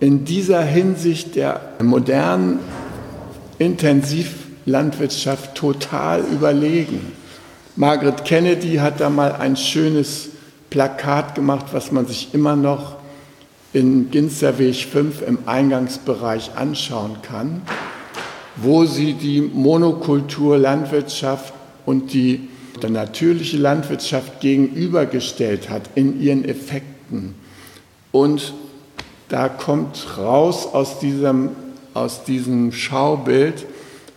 in 0.00 0.24
dieser 0.24 0.62
Hinsicht 0.62 1.36
der 1.36 1.60
modernen 1.82 2.60
Intensivlandwirtschaft 3.58 5.54
total 5.54 6.22
überlegen. 6.32 7.12
Margaret 7.76 8.24
Kennedy 8.24 8.76
hat 8.76 9.00
da 9.00 9.10
mal 9.10 9.32
ein 9.32 9.56
schönes 9.56 10.30
Plakat 10.70 11.34
gemacht, 11.34 11.66
was 11.72 11.92
man 11.92 12.06
sich 12.06 12.32
immer 12.32 12.56
noch 12.56 12.96
in 13.72 14.10
Ginsterweg 14.10 14.76
5 14.76 15.22
im 15.22 15.38
Eingangsbereich 15.46 16.52
anschauen 16.56 17.18
kann, 17.22 17.62
wo 18.62 18.84
sie 18.84 19.14
die 19.14 19.40
Monokultur 19.40 20.58
Landwirtschaft 20.58 21.52
und 21.86 22.12
die, 22.12 22.48
die 22.82 22.90
natürliche 22.90 23.56
Landwirtschaft 23.56 24.40
gegenübergestellt 24.40 25.70
hat 25.70 25.82
in 25.94 26.20
ihren 26.20 26.44
Effekten. 26.44 27.34
Und 28.12 28.54
da 29.28 29.48
kommt 29.48 30.18
raus 30.18 30.66
aus 30.72 30.98
diesem, 30.98 31.50
aus 31.94 32.24
diesem 32.24 32.72
Schaubild, 32.72 33.66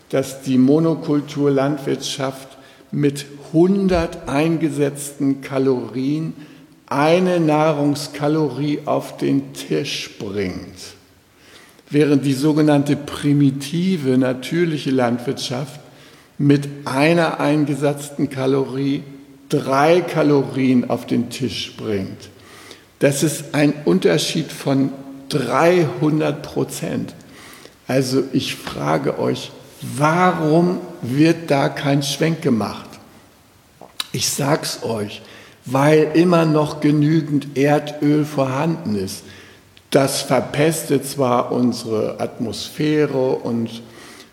dass 0.10 0.42
die 0.42 0.58
Monokultur 0.58 1.52
Landwirtschaft 1.52 2.58
mit 2.92 3.26
100 3.54 4.28
eingesetzten 4.28 5.42
Kalorien 5.42 6.34
eine 6.88 7.40
Nahrungskalorie 7.40 8.80
auf 8.86 9.18
den 9.18 9.54
Tisch 9.54 10.18
bringt, 10.20 10.96
während 11.92 12.26
die 12.26 12.34
sogenannte 12.34 12.96
primitive, 12.96 14.18
natürliche 14.18 14.92
Landwirtschaft 14.92 15.80
mit 16.38 16.68
einer 16.86 17.40
eingesetzten 17.40 18.30
Kalorie 18.30 19.04
drei 19.50 20.02
Kalorien 20.02 20.90
auf 20.90 21.06
den 21.06 21.30
Tisch 21.30 21.76
bringt. 21.78 22.30
Das 23.00 23.22
ist 23.22 23.54
ein 23.54 23.74
Unterschied 23.86 24.52
von 24.52 24.92
300 25.30 26.42
Prozent. 26.42 27.14
Also 27.88 28.24
ich 28.32 28.56
frage 28.56 29.20
euch, 29.20 29.52
warum 29.82 30.80
wird 31.02 31.52
da 31.52 31.68
kein 31.68 32.04
Schwenk 32.04 32.42
gemacht? 32.42 32.90
Ich 34.14 34.30
sag's 34.30 34.84
euch, 34.84 35.22
weil 35.66 36.12
immer 36.14 36.46
noch 36.46 36.80
genügend 36.80 37.58
Erdöl 37.58 38.26
vorhanden 38.26 38.96
ist. 38.96 39.24
Das 39.92 40.22
verpestet 40.22 41.06
zwar 41.06 41.52
unsere 41.52 42.20
Atmosphäre 42.20 43.36
und 43.36 43.84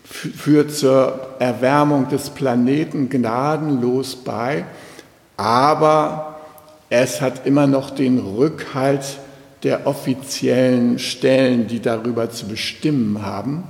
führt 0.05 0.71
zur 0.71 1.35
Erwärmung 1.39 2.07
des 2.07 2.29
Planeten 2.29 3.09
gnadenlos 3.09 4.15
bei, 4.15 4.63
aber 5.35 6.39
es 6.89 7.19
hat 7.21 7.45
immer 7.45 7.67
noch 7.67 7.91
den 7.91 8.19
Rückhalt 8.19 9.19
der 9.63 9.85
offiziellen 9.85 10.97
Stellen, 10.97 11.67
die 11.67 11.81
darüber 11.81 12.31
zu 12.31 12.47
bestimmen 12.47 13.23
haben. 13.23 13.65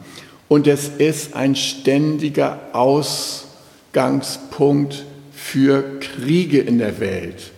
Und 0.48 0.68
es 0.68 0.90
ist 0.90 1.36
ein 1.36 1.56
ständiger 1.56 2.60
Ausgangspunkt 2.74 5.06
für 5.32 6.00
Kriege 6.00 6.60
in 6.60 6.78
der 6.78 7.00
Welt. 7.00 7.52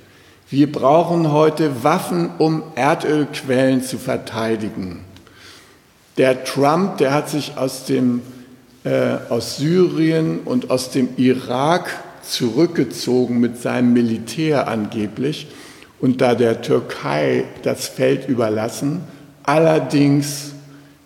Wir 0.53 0.69
brauchen 0.69 1.31
heute 1.31 1.85
Waffen, 1.85 2.29
um 2.37 2.61
Erdölquellen 2.75 3.81
zu 3.81 3.97
verteidigen. 3.97 4.99
Der 6.17 6.43
Trump, 6.43 6.97
der 6.97 7.13
hat 7.13 7.29
sich 7.29 7.53
aus, 7.55 7.85
dem, 7.85 8.21
äh, 8.83 9.15
aus 9.29 9.55
Syrien 9.55 10.39
und 10.43 10.69
aus 10.69 10.89
dem 10.89 11.07
Irak 11.15 12.03
zurückgezogen 12.21 13.39
mit 13.39 13.61
seinem 13.61 13.93
Militär 13.93 14.67
angeblich 14.67 15.47
und 16.01 16.19
da 16.19 16.35
der 16.35 16.61
Türkei 16.61 17.45
das 17.63 17.87
Feld 17.87 18.27
überlassen. 18.27 18.99
Allerdings 19.43 20.51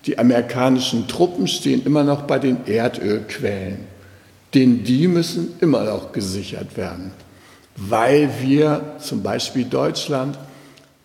die 0.08 0.18
amerikanischen 0.18 1.08
Truppen 1.08 1.48
stehen 1.48 1.86
immer 1.86 2.04
noch 2.04 2.24
bei 2.24 2.40
den 2.40 2.66
Erdölquellen, 2.66 3.82
denn 4.56 4.84
die 4.84 5.08
müssen 5.08 5.54
immer 5.62 5.84
noch 5.84 6.14
gesichert 6.14 6.78
werden, 6.78 7.12
weil 7.76 8.30
wir 8.42 8.96
zum 9.00 9.22
Beispiel 9.24 9.66
Deutschland 9.66 10.38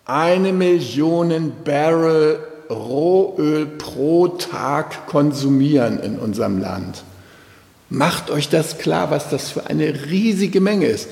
eine 0.05 0.53
Million 0.53 1.53
Barrel 1.63 2.39
Rohöl 2.69 3.65
pro 3.65 4.29
Tag 4.29 5.05
konsumieren 5.07 5.99
in 5.99 6.17
unserem 6.17 6.59
Land. 6.59 7.03
Macht 7.89 8.29
euch 8.29 8.47
das 8.47 8.77
klar, 8.77 9.11
was 9.11 9.29
das 9.29 9.49
für 9.49 9.67
eine 9.67 10.05
riesige 10.09 10.61
Menge 10.61 10.85
ist. 10.85 11.09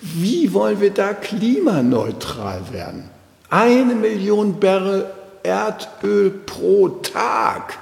Wie 0.00 0.52
wollen 0.54 0.80
wir 0.80 0.90
da 0.90 1.12
klimaneutral 1.12 2.62
werden? 2.72 3.10
Eine 3.50 3.94
Million 3.94 4.58
Barrel 4.58 5.06
Erdöl 5.42 6.30
pro 6.30 6.88
Tag. 6.88 7.78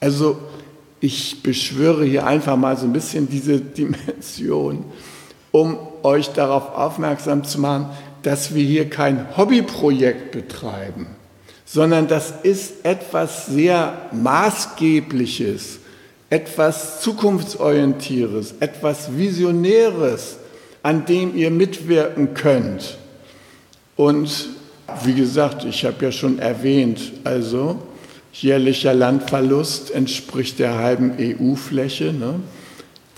Also 0.00 0.38
ich 1.00 1.42
beschwöre 1.42 2.04
hier 2.04 2.26
einfach 2.26 2.56
mal 2.56 2.76
so 2.76 2.86
ein 2.86 2.92
bisschen 2.92 3.28
diese 3.28 3.60
Dimension, 3.60 4.84
um 5.52 5.78
euch 6.02 6.30
darauf 6.30 6.74
aufmerksam 6.74 7.44
zu 7.44 7.60
machen, 7.60 7.90
dass 8.22 8.54
wir 8.54 8.64
hier 8.64 8.88
kein 8.90 9.36
Hobbyprojekt 9.36 10.32
betreiben, 10.32 11.06
sondern 11.64 12.08
das 12.08 12.32
ist 12.42 12.84
etwas 12.84 13.46
sehr 13.46 14.08
Maßgebliches, 14.12 15.78
etwas 16.30 17.00
Zukunftsorientiertes, 17.00 18.54
etwas 18.60 19.16
Visionäres, 19.16 20.36
an 20.82 21.06
dem 21.06 21.36
ihr 21.36 21.50
mitwirken 21.50 22.34
könnt. 22.34 22.98
Und 23.96 24.48
wie 25.04 25.14
gesagt, 25.14 25.64
ich 25.64 25.84
habe 25.84 26.04
ja 26.04 26.12
schon 26.12 26.38
erwähnt, 26.38 27.12
also 27.24 27.76
jährlicher 28.32 28.94
Landverlust 28.94 29.90
entspricht 29.90 30.58
der 30.58 30.78
halben 30.78 31.14
EU-Fläche. 31.18 32.12
Ne? 32.12 32.40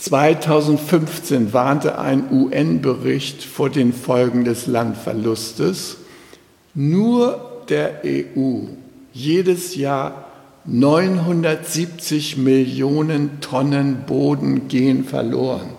2015 0.00 1.52
warnte 1.52 1.98
ein 1.98 2.24
UN-Bericht 2.32 3.44
vor 3.44 3.68
den 3.68 3.92
Folgen 3.92 4.44
des 4.44 4.66
Landverlustes. 4.66 5.98
Nur 6.74 7.62
der 7.68 8.00
EU 8.04 8.60
jedes 9.12 9.76
Jahr 9.76 10.24
970 10.64 12.38
Millionen 12.38 13.40
Tonnen 13.42 14.04
Boden 14.06 14.68
gehen 14.68 15.04
verloren. 15.04 15.70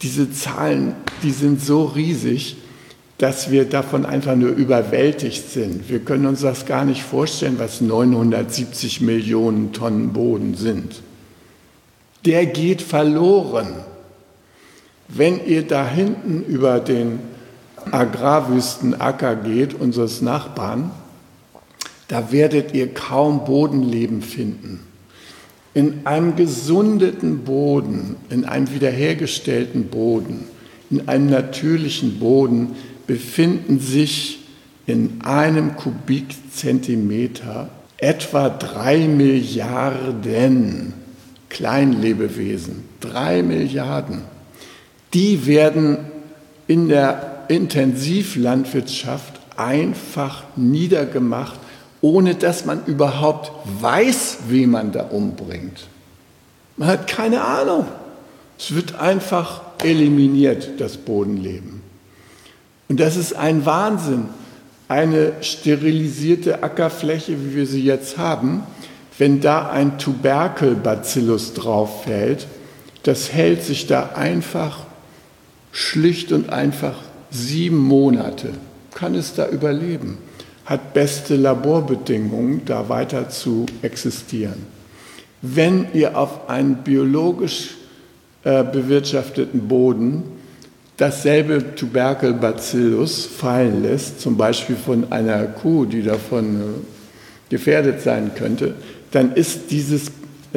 Diese 0.00 0.30
Zahlen, 0.32 0.94
die 1.22 1.32
sind 1.32 1.60
so 1.60 1.84
riesig, 1.84 2.56
dass 3.18 3.50
wir 3.50 3.66
davon 3.66 4.06
einfach 4.06 4.36
nur 4.36 4.50
überwältigt 4.50 5.50
sind. 5.50 5.90
Wir 5.90 6.00
können 6.00 6.26
uns 6.26 6.40
das 6.40 6.64
gar 6.64 6.86
nicht 6.86 7.02
vorstellen, 7.02 7.58
was 7.58 7.82
970 7.82 9.02
Millionen 9.02 9.72
Tonnen 9.72 10.14
Boden 10.14 10.54
sind. 10.54 11.02
Der 12.26 12.44
geht 12.46 12.82
verloren. 12.82 13.68
Wenn 15.08 15.46
ihr 15.46 15.62
da 15.62 15.88
hinten 15.88 16.44
über 16.44 16.80
den 16.80 17.20
Agrarwüstenacker 17.92 19.36
geht, 19.36 19.74
unseres 19.74 20.20
Nachbarn, 20.20 20.90
da 22.08 22.32
werdet 22.32 22.74
ihr 22.74 22.92
kaum 22.92 23.44
Bodenleben 23.44 24.22
finden. 24.22 24.80
In 25.74 26.00
einem 26.04 26.34
gesundeten 26.34 27.44
Boden, 27.44 28.16
in 28.30 28.44
einem 28.44 28.72
wiederhergestellten 28.72 29.86
Boden, 29.86 30.46
in 30.90 31.08
einem 31.08 31.30
natürlichen 31.30 32.18
Boden 32.18 32.74
befinden 33.06 33.78
sich 33.78 34.40
in 34.86 35.20
einem 35.22 35.76
Kubikzentimeter 35.76 37.68
etwa 37.98 38.48
drei 38.48 39.06
Milliarden 39.06 40.94
Kleinlebewesen. 41.56 42.84
Drei 43.00 43.42
Milliarden. 43.42 44.22
Die 45.14 45.46
werden 45.46 45.98
in 46.66 46.88
der 46.88 47.44
Intensivlandwirtschaft 47.48 49.40
einfach 49.56 50.44
niedergemacht 50.56 51.58
ohne 52.06 52.36
dass 52.36 52.64
man 52.64 52.84
überhaupt 52.86 53.50
weiß, 53.80 54.38
wie 54.48 54.66
man 54.66 54.92
da 54.92 55.02
umbringt. 55.04 55.88
Man 56.76 56.88
hat 56.88 57.08
keine 57.08 57.42
Ahnung. 57.42 57.86
Es 58.58 58.74
wird 58.74 58.94
einfach 59.00 59.62
eliminiert, 59.82 60.80
das 60.80 60.98
Bodenleben. 60.98 61.82
Und 62.88 63.00
das 63.00 63.16
ist 63.16 63.34
ein 63.34 63.66
Wahnsinn. 63.66 64.28
Eine 64.88 65.32
sterilisierte 65.40 66.62
Ackerfläche, 66.62 67.32
wie 67.44 67.56
wir 67.56 67.66
sie 67.66 67.82
jetzt 67.82 68.18
haben, 68.18 68.62
wenn 69.18 69.40
da 69.40 69.70
ein 69.70 69.98
Tuberkelbacillus 69.98 71.54
drauf 71.54 72.04
fällt, 72.04 72.46
das 73.02 73.32
hält 73.32 73.62
sich 73.62 73.86
da 73.86 74.10
einfach 74.14 74.80
schlicht 75.72 76.32
und 76.32 76.50
einfach 76.50 76.96
sieben 77.30 77.78
Monate, 77.78 78.50
kann 78.94 79.14
es 79.14 79.34
da 79.34 79.48
überleben 79.48 80.18
hat 80.66 80.94
beste 80.94 81.36
Laborbedingungen, 81.36 82.62
da 82.64 82.88
weiter 82.88 83.28
zu 83.28 83.66
existieren. 83.82 84.66
Wenn 85.40 85.86
ihr 85.94 86.18
auf 86.18 86.50
einen 86.50 86.78
biologisch 86.78 87.76
äh, 88.42 88.64
bewirtschafteten 88.64 89.68
Boden 89.68 90.24
dasselbe 90.96 91.74
Tuberkelbacillus 91.76 93.26
fallen 93.26 93.82
lässt, 93.82 94.20
zum 94.20 94.36
Beispiel 94.36 94.76
von 94.76 95.12
einer 95.12 95.44
Kuh, 95.44 95.84
die 95.84 96.02
davon 96.02 96.56
äh, 96.56 96.64
gefährdet 97.48 98.00
sein 98.00 98.32
könnte, 98.34 98.74
dann 99.10 99.32
ist 99.32 99.70
dieses 99.70 100.10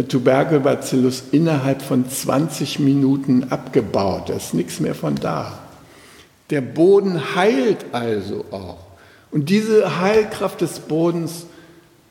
Tuberkelbacillus 0.08 1.24
innerhalb 1.32 1.82
von 1.82 2.10
20 2.10 2.80
Minuten 2.80 3.52
abgebaut. 3.52 4.30
Da 4.30 4.34
ist 4.34 4.54
nichts 4.54 4.80
mehr 4.80 4.96
von 4.96 5.16
da. 5.16 5.60
Der 6.50 6.62
Boden 6.62 7.36
heilt 7.36 7.86
also 7.92 8.46
auch. 8.52 8.78
Und 9.32 9.50
diese 9.50 10.00
Heilkraft 10.00 10.62
des 10.62 10.80
Bodens, 10.80 11.46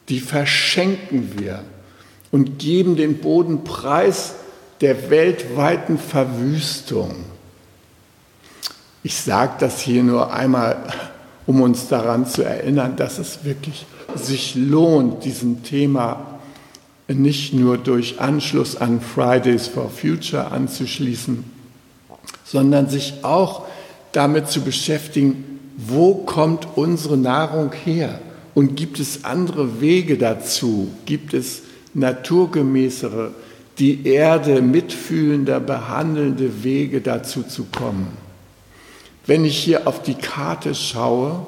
die 0.09 0.20
verschenken 0.20 1.38
wir 1.38 1.64
und 2.31 2.59
geben 2.59 2.96
den 2.96 3.18
Boden 3.18 3.64
preis 3.64 4.35
der 4.81 5.11
weltweiten 5.11 5.98
Verwüstung. 5.98 7.16
Ich 9.03 9.16
sage 9.16 9.55
das 9.59 9.81
hier 9.81 10.03
nur 10.03 10.33
einmal, 10.33 10.77
um 11.48 11.62
uns 11.62 11.88
daran 11.88 12.26
zu 12.26 12.44
erinnern, 12.44 12.96
dass 12.96 13.18
es 13.18 13.42
wirklich 13.42 13.87
sich 14.14 14.54
lohnt, 14.54 15.24
diesem 15.24 15.62
Thema 15.62 16.38
nicht 17.08 17.54
nur 17.54 17.78
durch 17.78 18.20
Anschluss 18.20 18.76
an 18.76 19.00
Fridays 19.00 19.66
for 19.66 19.88
Future 19.88 20.52
anzuschließen, 20.52 21.42
sondern 22.44 22.90
sich 22.90 23.14
auch 23.22 23.62
damit 24.12 24.48
zu 24.48 24.61
beschäftigen, 24.61 25.58
wo 25.78 26.16
kommt 26.16 26.68
unsere 26.76 27.16
Nahrung 27.16 27.72
her? 27.72 28.20
Und 28.54 28.76
gibt 28.76 29.00
es 29.00 29.24
andere 29.24 29.80
Wege 29.80 30.18
dazu? 30.18 30.88
Gibt 31.06 31.32
es 31.32 31.62
naturgemäßere, 31.94 33.30
die 33.78 34.06
Erde 34.06 34.61
mitfühlender, 34.61 35.61
behandelnde 35.61 36.62
Wege 36.62 37.00
dazu 37.00 37.42
zu 37.42 37.64
kommen? 37.64 38.27
Wenn 39.28 39.44
ich 39.44 39.56
hier 39.56 39.86
auf 39.86 40.02
die 40.02 40.14
Karte 40.14 40.74
schaue, 40.74 41.46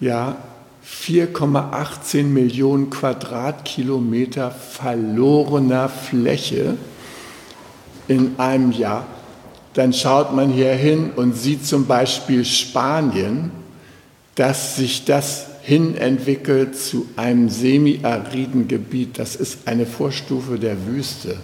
ja, 0.00 0.36
4,18 0.84 2.24
Millionen 2.24 2.90
Quadratkilometer 2.90 4.50
verlorener 4.50 5.88
Fläche 5.88 6.76
in 8.08 8.34
einem 8.38 8.72
Jahr 8.72 9.06
dann 9.74 9.92
schaut 9.92 10.34
man 10.34 10.50
hier 10.50 10.74
hin 10.74 11.12
und 11.16 11.36
sieht 11.36 11.66
zum 11.66 11.86
Beispiel 11.86 12.44
Spanien, 12.44 13.50
dass 14.34 14.76
sich 14.76 15.04
das 15.04 15.46
hin 15.62 15.96
entwickelt 15.96 16.76
zu 16.76 17.06
einem 17.16 17.48
semi-ariden 17.48 18.68
Gebiet. 18.68 19.18
Das 19.18 19.36
ist 19.36 19.66
eine 19.66 19.86
Vorstufe 19.86 20.58
der 20.58 20.86
Wüste. 20.86 21.36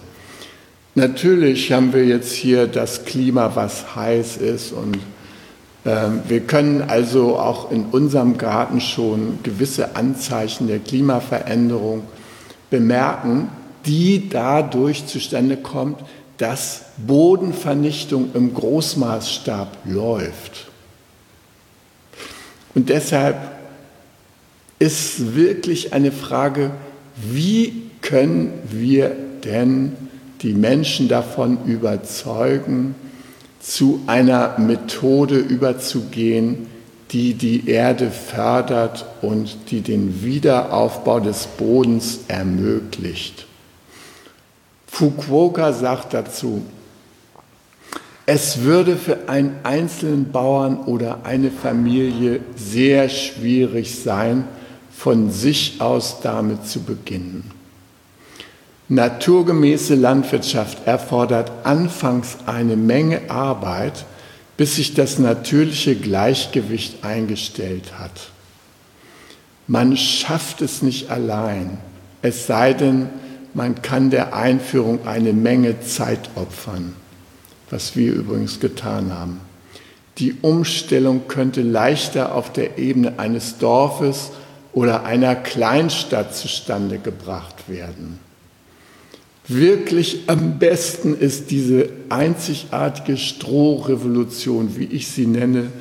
Natürlich 0.95 1.71
haben 1.71 1.93
wir 1.93 2.05
jetzt 2.05 2.33
hier 2.33 2.67
das 2.67 3.05
Klima, 3.05 3.51
was 3.55 3.95
heiß 3.95 4.37
ist 4.37 4.73
und 4.73 4.97
wir 5.83 6.41
können 6.41 6.81
also 6.81 7.37
auch 7.37 7.71
in 7.71 7.85
unserem 7.85 8.37
Garten 8.37 8.81
schon 8.81 9.39
gewisse 9.43 9.95
Anzeichen 9.95 10.67
der 10.67 10.79
Klimaveränderung 10.79 12.03
bemerken, 12.69 13.49
die 13.85 14.29
dadurch 14.29 15.05
zustande 15.07 15.57
kommt, 15.57 15.99
dass 16.37 16.83
Bodenvernichtung 16.97 18.31
im 18.33 18.53
Großmaßstab 18.53 19.77
läuft. 19.85 20.67
Und 22.75 22.89
deshalb 22.89 23.37
ist 24.79 25.35
wirklich 25.35 25.93
eine 25.93 26.11
Frage, 26.11 26.71
wie 27.15 27.89
können 28.01 28.53
wir 28.69 29.15
denn 29.43 29.95
die 30.41 30.53
Menschen 30.53 31.09
davon 31.09 31.65
überzeugen, 31.65 32.95
zu 33.59 34.01
einer 34.07 34.57
Methode 34.57 35.37
überzugehen, 35.37 36.67
die 37.11 37.33
die 37.33 37.67
Erde 37.69 38.11
fördert 38.11 39.05
und 39.21 39.71
die 39.71 39.81
den 39.81 40.23
Wiederaufbau 40.23 41.19
des 41.19 41.47
Bodens 41.47 42.19
ermöglicht. 42.27 43.47
Fukuoka 44.87 45.73
sagt 45.73 46.13
dazu, 46.13 46.61
es 48.25 48.61
würde 48.61 48.95
für 48.95 49.27
einen 49.27 49.55
einzelnen 49.63 50.31
Bauern 50.31 50.77
oder 50.85 51.21
eine 51.23 51.49
Familie 51.49 52.41
sehr 52.55 53.09
schwierig 53.09 53.95
sein, 53.95 54.47
von 54.91 55.31
sich 55.31 55.81
aus 55.81 56.19
damit 56.21 56.67
zu 56.67 56.81
beginnen. 56.81 57.58
Naturgemäße 58.91 59.93
Landwirtschaft 59.93 60.87
erfordert 60.87 61.51
anfangs 61.63 62.37
eine 62.47 62.75
Menge 62.75 63.29
Arbeit, 63.29 64.05
bis 64.57 64.77
sich 64.77 64.95
das 64.95 65.19
natürliche 65.19 65.95
Gleichgewicht 65.95 67.05
eingestellt 67.05 67.99
hat. 67.99 68.31
Man 69.67 69.95
schafft 69.95 70.63
es 70.63 70.81
nicht 70.81 71.11
allein, 71.11 71.77
es 72.23 72.47
sei 72.47 72.73
denn, 72.73 73.09
man 73.53 73.81
kann 73.83 74.09
der 74.09 74.35
Einführung 74.35 75.07
eine 75.07 75.33
Menge 75.33 75.81
Zeit 75.81 76.31
opfern, 76.33 76.95
was 77.69 77.95
wir 77.95 78.11
übrigens 78.11 78.59
getan 78.59 79.13
haben. 79.13 79.39
Die 80.17 80.35
Umstellung 80.41 81.27
könnte 81.27 81.61
leichter 81.61 82.33
auf 82.33 82.51
der 82.51 82.79
Ebene 82.79 83.19
eines 83.19 83.59
Dorfes 83.59 84.31
oder 84.73 85.03
einer 85.03 85.35
Kleinstadt 85.35 86.35
zustande 86.35 86.97
gebracht 86.97 87.69
werden. 87.69 88.19
Wirklich 89.51 90.25
am 90.27 90.59
besten 90.59 91.17
ist 91.17 91.49
diese 91.49 91.89
einzigartige 92.09 93.17
Strohrevolution, 93.17 94.77
wie 94.77 94.85
ich 94.85 95.07
sie 95.07 95.25
nenne, 95.25 95.71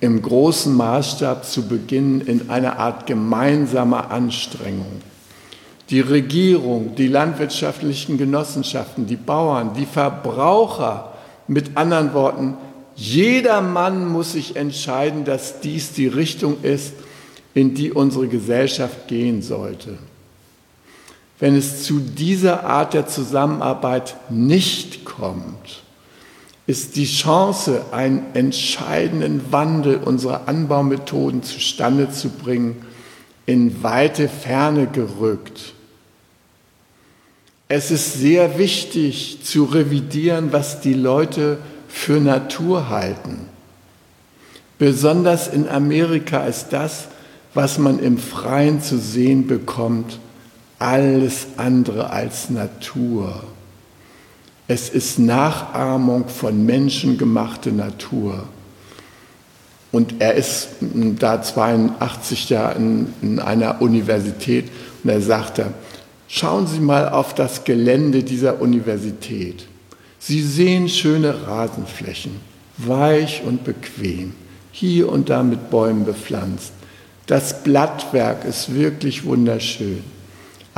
im 0.00 0.22
großen 0.22 0.74
Maßstab 0.74 1.44
zu 1.44 1.68
beginnen 1.68 2.22
in 2.22 2.48
einer 2.48 2.78
Art 2.78 3.06
gemeinsamer 3.06 4.10
Anstrengung. 4.10 5.02
Die 5.90 6.00
Regierung, 6.00 6.94
die 6.96 7.08
landwirtschaftlichen 7.08 8.16
Genossenschaften, 8.16 9.06
die 9.06 9.16
Bauern, 9.16 9.74
die 9.74 9.86
Verbraucher, 9.86 11.12
mit 11.48 11.76
anderen 11.76 12.14
Worten, 12.14 12.56
jeder 12.94 13.60
Mann 13.60 14.10
muss 14.10 14.32
sich 14.32 14.56
entscheiden, 14.56 15.26
dass 15.26 15.60
dies 15.60 15.92
die 15.92 16.06
Richtung 16.06 16.56
ist, 16.62 16.94
in 17.52 17.74
die 17.74 17.92
unsere 17.92 18.26
Gesellschaft 18.26 19.06
gehen 19.06 19.42
sollte. 19.42 19.98
Wenn 21.40 21.56
es 21.56 21.84
zu 21.84 22.00
dieser 22.00 22.64
Art 22.64 22.94
der 22.94 23.06
Zusammenarbeit 23.06 24.16
nicht 24.28 25.04
kommt, 25.04 25.82
ist 26.66 26.96
die 26.96 27.06
Chance, 27.06 27.86
einen 27.92 28.26
entscheidenden 28.34 29.52
Wandel 29.52 29.96
unserer 29.96 30.48
Anbaumethoden 30.48 31.42
zustande 31.42 32.10
zu 32.10 32.28
bringen, 32.28 32.84
in 33.46 33.82
weite 33.82 34.28
Ferne 34.28 34.86
gerückt. 34.86 35.72
Es 37.68 37.90
ist 37.90 38.14
sehr 38.14 38.58
wichtig 38.58 39.38
zu 39.44 39.64
revidieren, 39.64 40.52
was 40.52 40.80
die 40.80 40.94
Leute 40.94 41.58
für 41.88 42.20
Natur 42.20 42.88
halten. 42.88 43.46
Besonders 44.78 45.48
in 45.48 45.68
Amerika 45.68 46.44
ist 46.44 46.68
das, 46.70 47.08
was 47.54 47.78
man 47.78 47.98
im 47.98 48.18
Freien 48.18 48.82
zu 48.82 48.98
sehen 48.98 49.46
bekommt, 49.46 50.18
alles 50.78 51.46
andere 51.56 52.10
als 52.10 52.50
Natur. 52.50 53.42
Es 54.68 54.90
ist 54.90 55.18
Nachahmung 55.18 56.28
von 56.28 56.64
menschengemachter 56.64 57.72
Natur. 57.72 58.48
Und 59.90 60.16
er 60.18 60.34
ist 60.34 60.68
da 60.80 61.40
82 61.40 62.50
Jahre 62.50 62.76
in, 62.76 63.14
in 63.22 63.38
einer 63.40 63.80
Universität 63.80 64.66
und 65.02 65.10
er 65.10 65.22
sagte, 65.22 65.72
schauen 66.28 66.66
Sie 66.66 66.80
mal 66.80 67.08
auf 67.08 67.34
das 67.34 67.64
Gelände 67.64 68.22
dieser 68.22 68.60
Universität. 68.60 69.66
Sie 70.18 70.42
sehen 70.42 70.88
schöne 70.90 71.46
Rasenflächen, 71.46 72.32
weich 72.76 73.42
und 73.46 73.64
bequem, 73.64 74.34
hier 74.70 75.10
und 75.10 75.30
da 75.30 75.42
mit 75.42 75.70
Bäumen 75.70 76.04
bepflanzt. 76.04 76.72
Das 77.26 77.62
Blattwerk 77.62 78.44
ist 78.44 78.74
wirklich 78.74 79.24
wunderschön. 79.24 80.02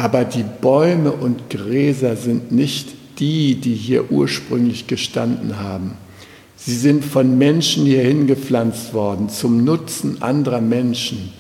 Aber 0.01 0.25
die 0.25 0.47
Bäume 0.63 1.13
und 1.13 1.51
Gräser 1.51 2.17
sind 2.17 2.53
nicht 2.53 2.89
die, 3.19 3.57
die 3.57 3.75
hier 3.75 4.11
ursprünglich 4.11 4.87
gestanden 4.87 5.59
haben. 5.59 5.99
Sie 6.57 6.75
sind 6.75 7.05
von 7.05 7.37
Menschen 7.37 7.85
hierhin 7.85 8.27
gepflanzt 8.27 8.95
worden 8.95 9.29
zum 9.29 9.63
Nutzen 9.63 10.23
anderer 10.23 10.63
Menschen. 10.63 11.35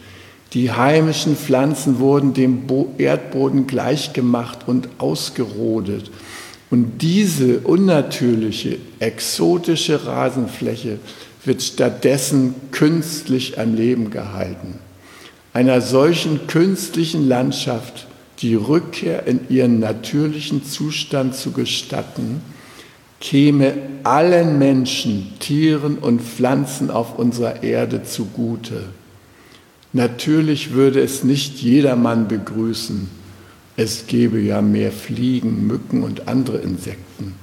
Die 0.52 0.70
heimischen 0.70 1.36
Pflanzen 1.36 2.00
wurden 2.00 2.34
dem 2.34 2.64
Erdboden 2.98 3.66
gleichgemacht 3.66 4.68
und 4.68 4.90
ausgerodet. 4.98 6.10
Und 6.70 6.98
diese 7.00 7.60
unnatürliche, 7.60 8.76
exotische 8.98 10.04
Rasenfläche 10.04 10.98
wird 11.46 11.62
stattdessen 11.62 12.54
künstlich 12.72 13.58
am 13.58 13.74
Leben 13.74 14.10
gehalten. 14.10 14.80
Einer 15.54 15.80
solchen 15.80 16.46
künstlichen 16.46 17.26
Landschaft 17.26 18.06
die 18.42 18.54
Rückkehr 18.54 19.26
in 19.26 19.40
ihren 19.48 19.80
natürlichen 19.80 20.64
Zustand 20.64 21.34
zu 21.34 21.52
gestatten, 21.52 22.40
käme 23.20 23.74
allen 24.02 24.58
Menschen, 24.58 25.34
Tieren 25.40 25.98
und 25.98 26.22
Pflanzen 26.22 26.90
auf 26.90 27.18
unserer 27.18 27.62
Erde 27.62 28.02
zugute. 28.02 28.84
Natürlich 29.92 30.72
würde 30.72 31.00
es 31.00 31.22
nicht 31.22 31.58
jedermann 31.58 32.28
begrüßen. 32.28 33.08
Es 33.76 34.06
gäbe 34.06 34.40
ja 34.40 34.62
mehr 34.62 34.92
Fliegen, 34.92 35.66
Mücken 35.66 36.02
und 36.02 36.28
andere 36.28 36.58
Insekten. 36.58 37.34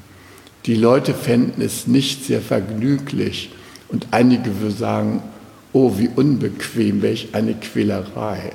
Die 0.66 0.76
Leute 0.76 1.14
fänden 1.14 1.62
es 1.62 1.88
nicht 1.88 2.26
sehr 2.26 2.42
vergnüglich 2.42 3.52
und 3.90 4.08
einige 4.12 4.60
würden 4.60 4.78
sagen, 4.78 5.24
oh, 5.74 5.94
wie 5.98 6.10
unbequem, 6.14 7.02
welch 7.02 7.30
eine 7.34 7.54
Quälerei. 7.54 8.52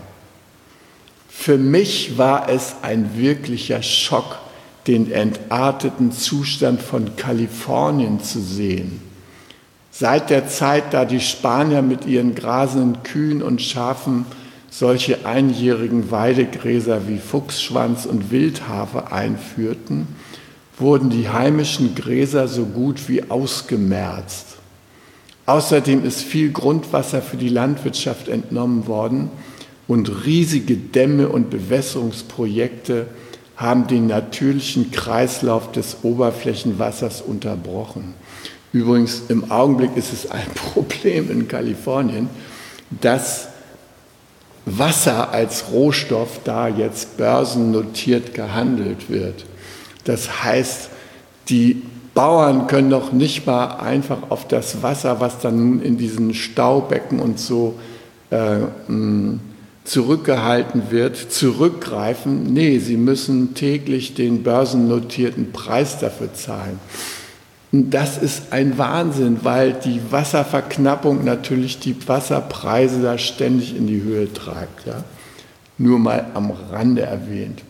Für 1.35 1.59
mich 1.59 2.19
war 2.19 2.49
es 2.49 2.77
ein 2.83 3.17
wirklicher 3.17 3.83
Schock, 3.83 4.39
den 4.87 5.11
entarteten 5.11 6.13
Zustand 6.13 6.81
von 6.81 7.17
Kalifornien 7.17 8.21
zu 8.21 8.41
sehen. 8.41 9.01
Seit 9.91 10.31
der 10.31 10.47
Zeit, 10.47 10.95
da 10.95 11.05
die 11.05 11.21
Spanier 11.21 11.83
mit 11.83 12.07
ihren 12.07 12.37
grasenden 12.37 13.03
Kühen 13.03 13.43
und 13.43 13.61
Schafen 13.61 14.25
solche 14.71 15.27
einjährigen 15.27 16.13
Weidegräser 16.13 17.09
wie 17.09 17.19
Fuchsschwanz 17.19 18.07
und 18.07 18.31
Wildhafe 18.31 19.11
einführten, 19.11 20.07
wurden 20.79 21.11
die 21.11 21.29
heimischen 21.29 21.97
Gräser 21.97 22.47
so 22.47 22.67
gut 22.67 23.09
wie 23.09 23.31
ausgemerzt. 23.31 24.59
Außerdem 25.47 26.05
ist 26.05 26.23
viel 26.23 26.53
Grundwasser 26.53 27.21
für 27.21 27.37
die 27.37 27.49
Landwirtschaft 27.49 28.29
entnommen 28.29 28.87
worden 28.87 29.31
und 29.93 30.25
riesige 30.25 30.79
Dämme 30.79 31.29
und 31.29 31.51
Bewässerungsprojekte 31.51 33.09
haben 33.57 33.87
den 33.89 34.07
natürlichen 34.07 34.91
Kreislauf 34.91 35.71
des 35.71 35.99
Oberflächenwassers 36.03 37.21
unterbrochen. 37.21 38.15
Übrigens, 38.73 39.25
im 39.29 39.51
Augenblick 39.51 39.95
ist 39.95 40.15
es 40.15 40.31
ein 40.31 40.47
Problem 40.55 41.31
in 41.31 41.47
Kalifornien, 41.47 42.31
dass 43.03 43.49
Wasser 44.65 45.31
als 45.31 45.67
Rohstoff 45.71 46.41
da 46.43 46.69
jetzt 46.69 47.19
börsennotiert 47.19 48.33
gehandelt 48.33 49.11
wird. 49.11 49.45
Das 50.05 50.43
heißt, 50.43 50.89
die 51.51 51.83
Bauern 52.15 52.67
können 52.67 52.89
doch 52.89 53.13
nicht 53.13 53.47
mal 53.47 53.77
einfach 53.77 54.31
auf 54.31 54.49
das 54.49 54.83
Wasser, 54.83 55.21
was 55.21 55.39
dann 55.41 55.83
in 55.83 55.99
diesen 55.99 56.33
Staubecken 56.33 57.21
und 57.21 57.39
so 57.39 57.75
äh, 58.31 58.61
zurückgehalten 59.85 60.91
wird, 60.91 61.17
zurückgreifen. 61.17 62.53
Nee, 62.53 62.79
sie 62.79 62.97
müssen 62.97 63.55
täglich 63.55 64.15
den 64.15 64.43
börsennotierten 64.43 65.53
Preis 65.53 65.99
dafür 65.99 66.33
zahlen. 66.35 66.79
Und 67.73 67.91
das 67.91 68.19
ist 68.19 68.53
ein 68.53 68.77
Wahnsinn, 68.77 69.39
weil 69.43 69.73
die 69.73 70.01
Wasserverknappung 70.11 71.25
natürlich 71.25 71.79
die 71.79 71.97
Wasserpreise 72.07 73.01
da 73.01 73.17
ständig 73.17 73.75
in 73.75 73.87
die 73.87 74.03
Höhe 74.03 74.33
treibt. 74.33 74.87
Ja? 74.87 75.03
Nur 75.79 75.99
mal 75.99 76.27
am 76.35 76.53
Rande 76.71 77.03
erwähnt. 77.03 77.63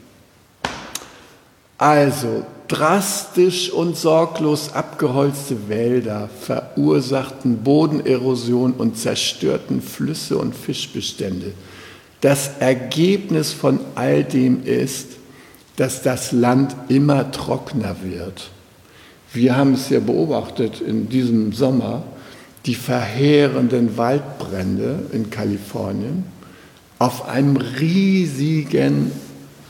Also, 1.79 2.45
drastisch 2.69 3.71
und 3.71 3.97
sorglos 3.97 4.73
abgeholzte 4.73 5.69
Wälder 5.69 6.29
verursachten 6.41 7.59
Bodenerosion 7.59 8.73
und 8.73 8.99
zerstörten 8.99 9.83
Flüsse 9.83 10.37
und 10.39 10.55
Fischbestände. 10.55 11.53
Das 12.23 12.53
Ergebnis 12.61 13.53
von 13.53 13.81
all 13.97 14.23
dem 14.23 14.65
ist, 14.65 15.09
dass 15.77 16.03
das 16.03 16.31
Land 16.31 16.75
immer 16.89 17.33
trockener 17.33 17.97
wird. 18.03 18.51
Wir 19.33 19.57
haben 19.57 19.75
es 19.75 19.91
ja 19.91 19.99
beobachtet 19.99 20.81
in 20.81 21.09
diesem 21.09 21.53
Sommer, 21.53 22.05
die 22.65 22.77
verheerenden 22.77 23.97
Waldbrände 23.97 25.01
in 25.13 25.31
Kalifornien 25.31 26.25
auf 27.01 27.29
einem 27.29 27.57
riesigen 27.57 29.11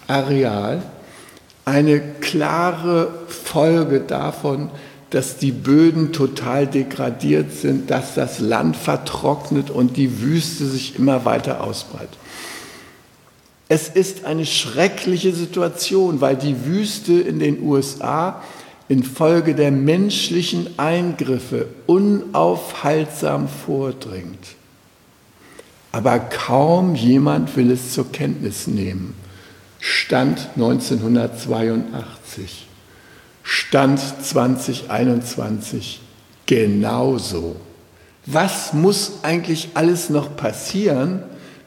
Areal. 0.06 0.82
Eine 1.64 2.00
klare 2.00 3.08
Folge 3.28 4.00
davon, 4.00 4.70
dass 5.12 5.36
die 5.36 5.52
Böden 5.52 6.12
total 6.12 6.66
degradiert 6.66 7.52
sind, 7.52 7.90
dass 7.90 8.14
das 8.14 8.40
Land 8.40 8.76
vertrocknet 8.76 9.68
und 9.68 9.98
die 9.98 10.22
Wüste 10.22 10.64
sich 10.64 10.98
immer 10.98 11.26
weiter 11.26 11.62
ausbreitet. 11.62 12.16
Es 13.68 13.90
ist 13.90 14.24
eine 14.24 14.46
schreckliche 14.46 15.32
Situation, 15.32 16.22
weil 16.22 16.36
die 16.36 16.64
Wüste 16.64 17.12
in 17.12 17.38
den 17.38 17.62
USA 17.62 18.42
infolge 18.88 19.54
der 19.54 19.70
menschlichen 19.70 20.78
Eingriffe 20.78 21.66
unaufhaltsam 21.86 23.48
vordringt. 23.48 24.56
Aber 25.92 26.18
kaum 26.20 26.94
jemand 26.94 27.54
will 27.56 27.70
es 27.70 27.92
zur 27.92 28.10
Kenntnis 28.10 28.66
nehmen. 28.66 29.14
Stand 29.78 30.48
1982, 30.54 32.66
Stand 33.42 34.00
2021 34.22 36.00
genauso. 36.46 37.56
Was 38.26 38.72
muss 38.72 39.20
eigentlich 39.22 39.70
alles 39.74 40.10
noch 40.10 40.36
passieren, 40.36 41.22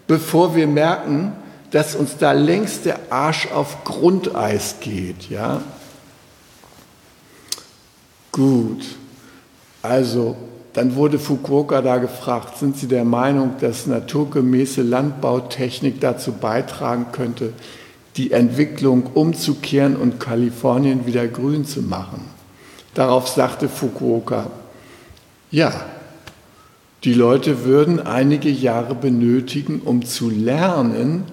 bevor 0.08 0.56
wir 0.56 0.68
merken, 0.68 1.34
dass 1.72 1.96
uns 1.96 2.18
da 2.18 2.32
längst 2.32 2.86
der 2.86 3.12
Arsch 3.12 3.48
auf 3.52 3.84
Grundeis 3.84 4.76
geht, 4.80 5.30
ja? 5.30 5.62
Gut, 8.32 8.86
also 9.82 10.36
dann 10.74 10.96
wurde 10.96 11.20
Fukuoka 11.20 11.82
da 11.82 11.98
gefragt, 11.98 12.58
sind 12.58 12.78
Sie 12.78 12.88
der 12.88 13.06
Meinung, 13.06 13.56
dass 13.62 13.88
naturgemäße 13.88 14.82
Landbautechnik 14.82 16.02
dazu 16.02 16.34
beitragen 16.34 17.08
könnte, 17.14 17.54
die 18.18 18.32
Entwicklung 18.32 19.04
umzukehren 19.14 19.96
und 19.96 20.20
Kalifornien 20.20 21.06
wieder 21.06 21.28
grün 21.28 21.66
zu 21.66 21.82
machen? 21.82 22.22
Darauf 22.94 23.28
sagte 23.28 23.68
Fukuoka, 23.68 24.52
ja, 25.52 25.74
die 27.04 27.14
Leute 27.14 27.66
würden 27.66 28.00
einige 28.00 28.50
Jahre 28.50 28.96
benötigen, 28.96 29.82
um 29.84 30.06
zu 30.06 30.30
lernen, 30.30 31.26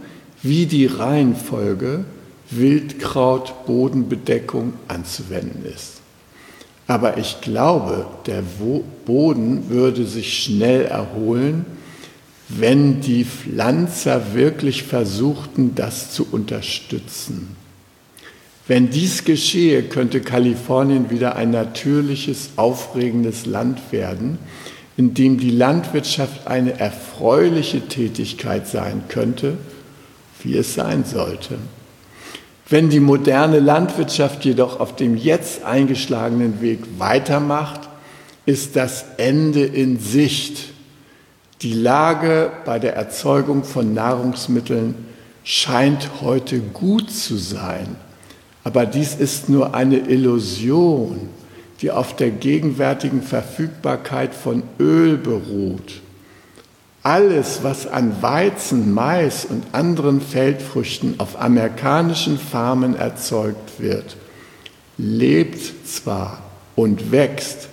wie 0.43 0.67
die 0.67 0.87
Reihenfolge 0.87 2.05
Wildkraut-Bodenbedeckung 2.51 4.73
anzuwenden 4.89 5.65
ist. 5.65 6.01
Aber 6.87 7.17
ich 7.17 7.41
glaube, 7.41 8.05
der 8.27 8.43
Boden 9.07 9.71
würde 9.71 10.05
sich 10.05 10.43
schnell 10.43 10.85
erholen, 10.85 11.65
wenn 12.59 13.01
die 13.01 13.25
Pflanzer 13.25 14.35
wirklich 14.35 14.83
versuchten, 14.83 15.75
das 15.75 16.13
zu 16.13 16.27
unterstützen. 16.31 17.57
Wenn 18.69 18.91
dies 18.91 19.25
geschehe, 19.25 19.83
könnte 19.83 20.21
Kalifornien 20.21 21.11
wieder 21.11 21.37
ein 21.37 21.51
natürliches, 21.51 22.51
aufregendes 22.57 23.47
Land 23.47 23.81
werden, 23.91 24.39
in 24.97 25.15
dem 25.15 25.39
die 25.39 25.51
Landwirtschaft 25.51 26.47
eine 26.47 26.79
erfreuliche 26.79 27.81
Tätigkeit 27.89 28.69
sein 28.69 29.03
könnte, 29.09 29.57
wie 30.43 30.57
es 30.57 30.75
sein 30.75 31.05
sollte. 31.05 31.59
Wenn 32.69 32.89
die 32.89 33.01
moderne 33.01 33.59
Landwirtschaft 33.59 34.45
jedoch 34.45 34.81
auf 34.81 34.97
dem 34.97 35.17
jetzt 35.17 35.65
eingeschlagenen 35.65 36.61
Weg 36.61 36.79
weitermacht, 36.99 37.89
ist 38.47 38.77
das 38.77 39.05
Ende 39.19 39.65
in 39.65 39.99
Sicht. 39.99 40.73
Die 41.63 41.75
Lage 41.75 42.51
bei 42.65 42.81
der 42.81 42.97
Erzeugung 42.97 43.63
von 43.63 43.95
Nahrungsmitteln 43.95 44.97
scheint 45.45 46.11
heute 46.21 46.59
gut 46.59 47.09
zu 47.09 47.37
sein, 47.37 47.95
aber 48.65 48.85
dies 48.85 49.15
ist 49.15 49.49
nur 49.49 49.73
eine 49.73 49.99
Illusion, 49.99 51.29
die 51.81 51.93
auf 51.93 52.17
der 52.17 52.31
gegenwärtigen 52.31 53.23
Verfügbarkeit 53.23 54.35
von 54.35 54.65
Öl 54.81 55.17
beruht. 55.17 56.01
Alles, 57.05 57.61
was 57.63 57.87
an 57.87 58.21
Weizen, 58.23 58.93
Mais 58.93 59.45
und 59.45 59.63
anderen 59.73 60.21
Feldfrüchten 60.21 61.19
auf 61.19 61.41
amerikanischen 61.41 62.39
Farmen 62.39 62.97
erzeugt 62.97 63.79
wird, 63.79 64.17
lebt 64.99 65.87
zwar 65.87 66.43
und 66.75 67.13
wächst, 67.13 67.69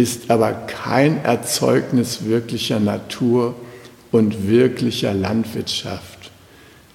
ist 0.00 0.30
aber 0.30 0.52
kein 0.52 1.22
Erzeugnis 1.24 2.24
wirklicher 2.24 2.80
Natur 2.80 3.54
und 4.10 4.48
wirklicher 4.48 5.12
Landwirtschaft. 5.12 6.30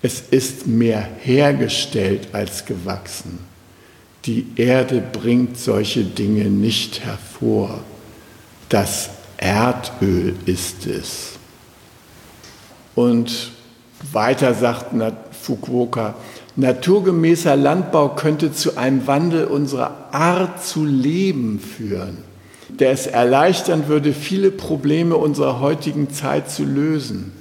Es 0.02 0.22
ist 0.32 0.66
mehr 0.66 1.08
hergestellt 1.22 2.30
als 2.32 2.66
gewachsen. 2.66 3.38
Die 4.26 4.48
Erde 4.56 5.02
bringt 5.02 5.60
solche 5.60 6.04
Dinge 6.04 6.46
nicht 6.46 7.06
hervor. 7.06 7.82
Das 8.70 9.12
Erdöl 9.38 10.36
ist 10.48 10.88
es. 10.88 11.34
Und 12.96 13.52
weiter 14.12 14.56
sagt 14.56 14.96
Fukuoka, 15.40 16.16
naturgemäßer 16.56 17.56
Landbau 17.56 18.16
könnte 18.16 18.52
zu 18.52 18.78
einem 18.78 19.06
Wandel 19.06 19.46
unserer 19.46 20.12
Art 20.12 20.66
zu 20.66 20.86
leben 20.86 21.60
führen, 21.60 22.18
der 22.80 22.92
es 22.92 23.08
erleichtern 23.08 23.88
würde, 23.88 24.14
viele 24.14 24.52
Probleme 24.52 25.16
unserer 25.16 25.60
heutigen 25.60 26.10
Zeit 26.10 26.50
zu 26.50 26.64
lösen. 26.64 27.32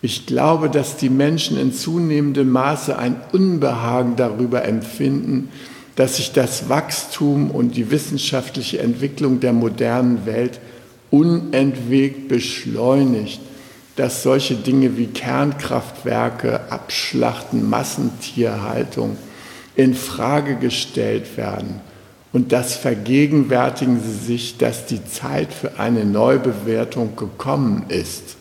Ich 0.00 0.26
glaube, 0.26 0.68
dass 0.68 0.96
die 0.96 1.10
Menschen 1.10 1.58
in 1.58 1.72
zunehmendem 1.72 2.50
Maße 2.50 2.98
ein 2.98 3.16
Unbehagen 3.32 4.16
darüber 4.16 4.64
empfinden, 4.64 5.48
dass 5.94 6.16
sich 6.16 6.32
das 6.32 6.68
Wachstum 6.68 7.50
und 7.50 7.76
die 7.76 7.90
wissenschaftliche 7.90 8.80
Entwicklung 8.80 9.40
der 9.40 9.52
modernen 9.52 10.26
Welt 10.26 10.58
unentwegt 11.10 12.28
beschleunigt 12.28 13.40
dass 13.96 14.22
solche 14.22 14.54
Dinge 14.54 14.96
wie 14.96 15.06
Kernkraftwerke, 15.06 16.60
Abschlachten, 16.70 17.68
Massentierhaltung 17.68 19.16
in 19.76 19.94
Frage 19.94 20.56
gestellt 20.56 21.36
werden. 21.36 21.80
Und 22.32 22.52
das 22.52 22.76
vergegenwärtigen 22.76 24.00
Sie 24.00 24.26
sich, 24.26 24.56
dass 24.56 24.86
die 24.86 25.04
Zeit 25.04 25.52
für 25.52 25.78
eine 25.78 26.04
Neubewertung 26.04 27.14
gekommen 27.14 27.84
ist. 27.88 28.36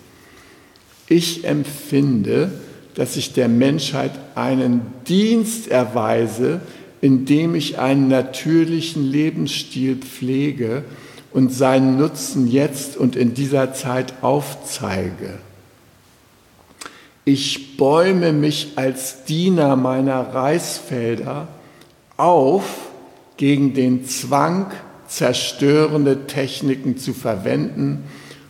Ich 1.08 1.44
empfinde, 1.44 2.52
dass 2.96 3.18
ich 3.18 3.34
der 3.34 3.50
Menschheit 3.50 4.12
einen 4.36 4.82
Dienst 5.08 5.68
erweise, 5.68 6.62
indem 7.02 7.56
ich 7.56 7.80
einen 7.80 8.08
natürlichen 8.08 9.12
Lebensstil 9.12 9.98
pflege 9.98 10.84
und 11.34 11.54
seinen 11.54 11.98
Nutzen 11.98 12.48
jetzt 12.48 12.96
und 12.96 13.16
in 13.16 13.34
dieser 13.34 13.74
Zeit 13.74 14.14
aufzeige. 14.22 15.34
Ich 17.26 17.78
bäume 17.78 18.32
mich 18.32 18.74
als 18.78 19.26
Diener 19.26 19.76
meiner 19.76 20.34
Reisfelder 20.34 21.48
auf 22.18 22.91
gegen 23.42 23.74
den 23.74 24.06
Zwang, 24.06 24.68
zerstörende 25.08 26.28
Techniken 26.28 27.00
zu 27.00 27.12
verwenden 27.12 28.04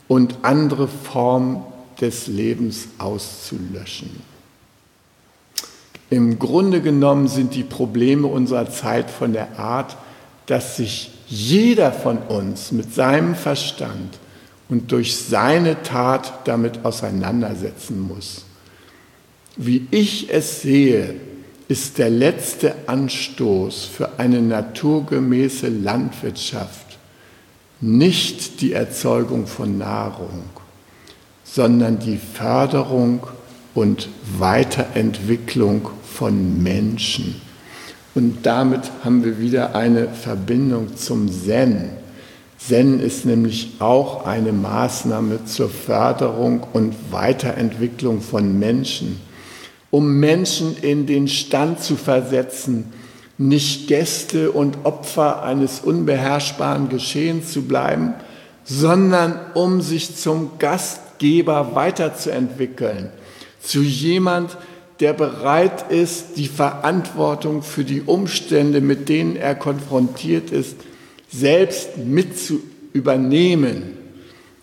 und 0.10 0.40
andere 0.42 0.90
Formen 0.90 1.64
des 2.02 2.28
Lebens 2.28 2.90
auszulöschen. 2.98 4.10
Im 6.10 6.40
Grunde 6.40 6.82
genommen 6.82 7.30
sind 7.30 7.56
die 7.56 7.64
Probleme 7.64 8.28
unserer 8.28 8.70
Zeit 8.70 9.10
von 9.10 9.32
der 9.32 9.58
Art, 9.58 9.96
dass 10.48 10.76
sich 10.76 11.12
jeder 11.26 11.94
von 11.94 12.18
uns 12.18 12.74
mit 12.74 12.94
seinem 12.94 13.36
Verstand 13.36 14.20
und 14.68 14.92
durch 14.92 15.16
seine 15.16 15.84
Tat 15.84 16.46
damit 16.50 16.84
auseinandersetzen 16.84 17.98
muss. 17.98 18.44
Wie 19.56 19.88
ich 19.90 20.30
es 20.34 20.62
sehe, 20.62 21.16
ist 21.72 22.00
der 22.00 22.10
letzte 22.10 22.76
Anstoß 22.88 23.86
für 23.86 24.20
eine 24.20 24.42
naturgemäße 24.42 25.70
Landwirtschaft 25.70 27.00
nicht 27.80 28.60
die 28.60 28.74
Erzeugung 28.74 29.48
von 29.48 29.78
Nahrung, 29.78 30.44
sondern 31.46 31.98
die 31.98 32.18
Förderung 32.18 33.22
und 33.74 34.10
Weiterentwicklung 34.38 35.88
von 36.04 36.62
Menschen. 36.62 37.40
Und 38.16 38.46
damit 38.46 38.92
haben 39.06 39.24
wir 39.24 39.40
wieder 39.40 39.74
eine 39.74 40.10
Verbindung 40.10 40.98
zum 40.98 41.32
Zen. 41.32 41.92
Zen 42.58 43.00
ist 43.00 43.26
nämlich 43.26 43.78
auch 43.80 44.26
eine 44.26 44.52
Maßnahme 44.52 45.46
zur 45.46 45.70
Förderung 45.70 46.68
und 46.74 46.94
Weiterentwicklung 47.12 48.20
von 48.20 48.60
Menschen, 48.60 49.22
um 49.92 50.20
Menschen 50.20 50.76
in 50.82 51.06
den 51.06 51.28
Stand 51.28 51.82
zu 51.82 51.98
versetzen, 51.98 52.92
nicht 53.38 53.88
Gäste 53.88 54.52
und 54.52 54.86
Opfer 54.86 55.44
eines 55.44 55.82
unbeherrschbaren 55.82 56.90
Geschehens 56.90 57.52
zu 57.52 57.64
bleiben, 57.64 58.14
sondern 58.64 59.40
um 59.54 59.82
sich 59.82 60.16
zum 60.16 60.52
Gastgeber 60.60 61.76
weiterzuentwickeln, 61.76 63.10
zu 63.62 63.82
jemand, 63.82 64.58
der 65.00 65.14
bereit 65.14 65.92
ist, 65.92 66.38
die 66.38 66.48
Verantwortung 66.48 67.64
für 67.64 67.84
die 67.84 68.02
Umstände, 68.02 68.82
mit 68.82 69.10
denen 69.10 69.36
er 69.36 69.56
konfrontiert 69.56 70.52
ist, 70.52 70.76
selbst 71.28 71.98
mit 71.98 72.38
zu 72.38 72.62
übernehmen. 72.94 73.98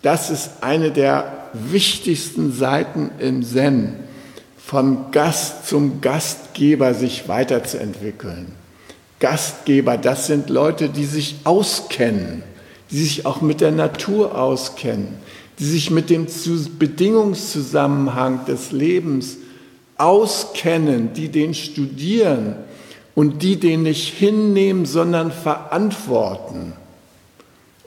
Das 0.01 0.29
ist 0.29 0.63
eine 0.63 0.91
der 0.91 1.49
wichtigsten 1.53 2.53
Seiten 2.53 3.11
im 3.19 3.43
Zen, 3.43 3.95
vom 4.69 5.09
Gast 5.11 5.67
zum 5.67 5.99
Gastgeber 5.99 6.93
sich 6.93 7.27
weiterzuentwickeln. 7.27 8.51
Gastgeber, 9.19 9.97
das 9.97 10.27
sind 10.27 10.51
Leute, 10.51 10.89
die 10.89 11.05
sich 11.05 11.37
auskennen, 11.43 12.43
die 12.91 12.99
sich 12.99 13.25
auch 13.25 13.41
mit 13.41 13.61
der 13.61 13.71
Natur 13.71 14.39
auskennen, 14.39 15.15
die 15.57 15.65
sich 15.65 15.89
mit 15.89 16.11
dem 16.11 16.27
Bedingungszusammenhang 16.77 18.45
des 18.45 18.71
Lebens 18.71 19.37
auskennen, 19.97 21.13
die 21.13 21.29
den 21.29 21.55
studieren 21.55 22.55
und 23.15 23.41
die 23.41 23.59
den 23.59 23.81
nicht 23.81 24.13
hinnehmen, 24.13 24.85
sondern 24.85 25.31
verantworten. 25.31 26.73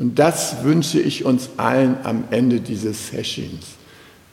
Und 0.01 0.19
das 0.19 0.65
wünsche 0.65 0.99
ich 0.99 1.25
uns 1.25 1.51
allen 1.59 1.99
am 2.03 2.25
Ende 2.33 2.59
dieses 2.59 3.07
Sessions, 3.07 3.67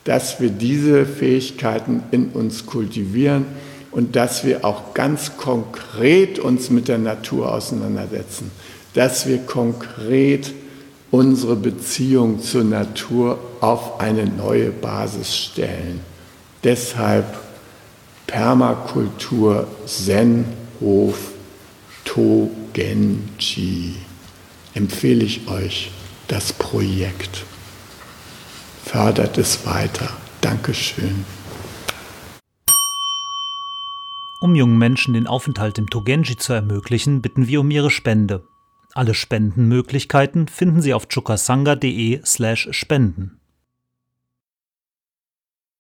dass 0.04 0.40
wir 0.40 0.50
diese 0.50 1.06
Fähigkeiten 1.06 2.04
in 2.12 2.30
uns 2.30 2.66
kultivieren 2.66 3.46
und 3.92 4.16
dass 4.16 4.44
wir 4.44 4.66
auch 4.66 4.94
ganz 4.94 5.38
konkret 5.38 6.40
uns 6.40 6.70
mit 6.70 6.88
der 6.88 6.98
Natur 6.98 7.54
auseinandersetzen, 7.54 8.52
dass 8.94 9.28
wir 9.28 9.40
konkret 9.40 10.54
unsere 11.12 11.56
Beziehung 11.56 12.42
zur 12.42 12.64
Natur 12.64 13.40
auf 13.62 14.00
eine 14.00 14.26
neue 14.26 14.72
Basis 14.72 15.36
stellen. 15.36 16.02
Deshalb 16.64 17.26
Permakultur 18.28 19.68
Zen 19.86 20.46
Hof 20.80 21.32
Togenji 22.06 23.96
empfehle 24.74 25.26
ich 25.26 25.48
euch 25.48 25.92
das 26.28 26.54
Projekt. 26.54 27.46
Fördert 28.84 29.38
es 29.38 29.66
weiter. 29.66 30.10
Dankeschön. 30.42 31.26
Um 34.42 34.56
jungen 34.56 34.78
Menschen 34.78 35.14
den 35.14 35.28
Aufenthalt 35.28 35.78
im 35.78 35.90
Togenji 35.90 36.38
zu 36.38 36.54
ermöglichen, 36.54 37.22
bitten 37.22 37.48
wir 37.48 37.60
um 37.60 37.70
ihre 37.72 37.92
Spende. 37.92 38.48
Alle 38.94 39.14
Spendenmöglichkeiten 39.14 40.48
finden 40.48 40.82
Sie 40.82 40.94
auf 40.94 41.08
chukasanga.de 41.08 42.22
slash 42.26 42.70
spenden. 42.72 43.39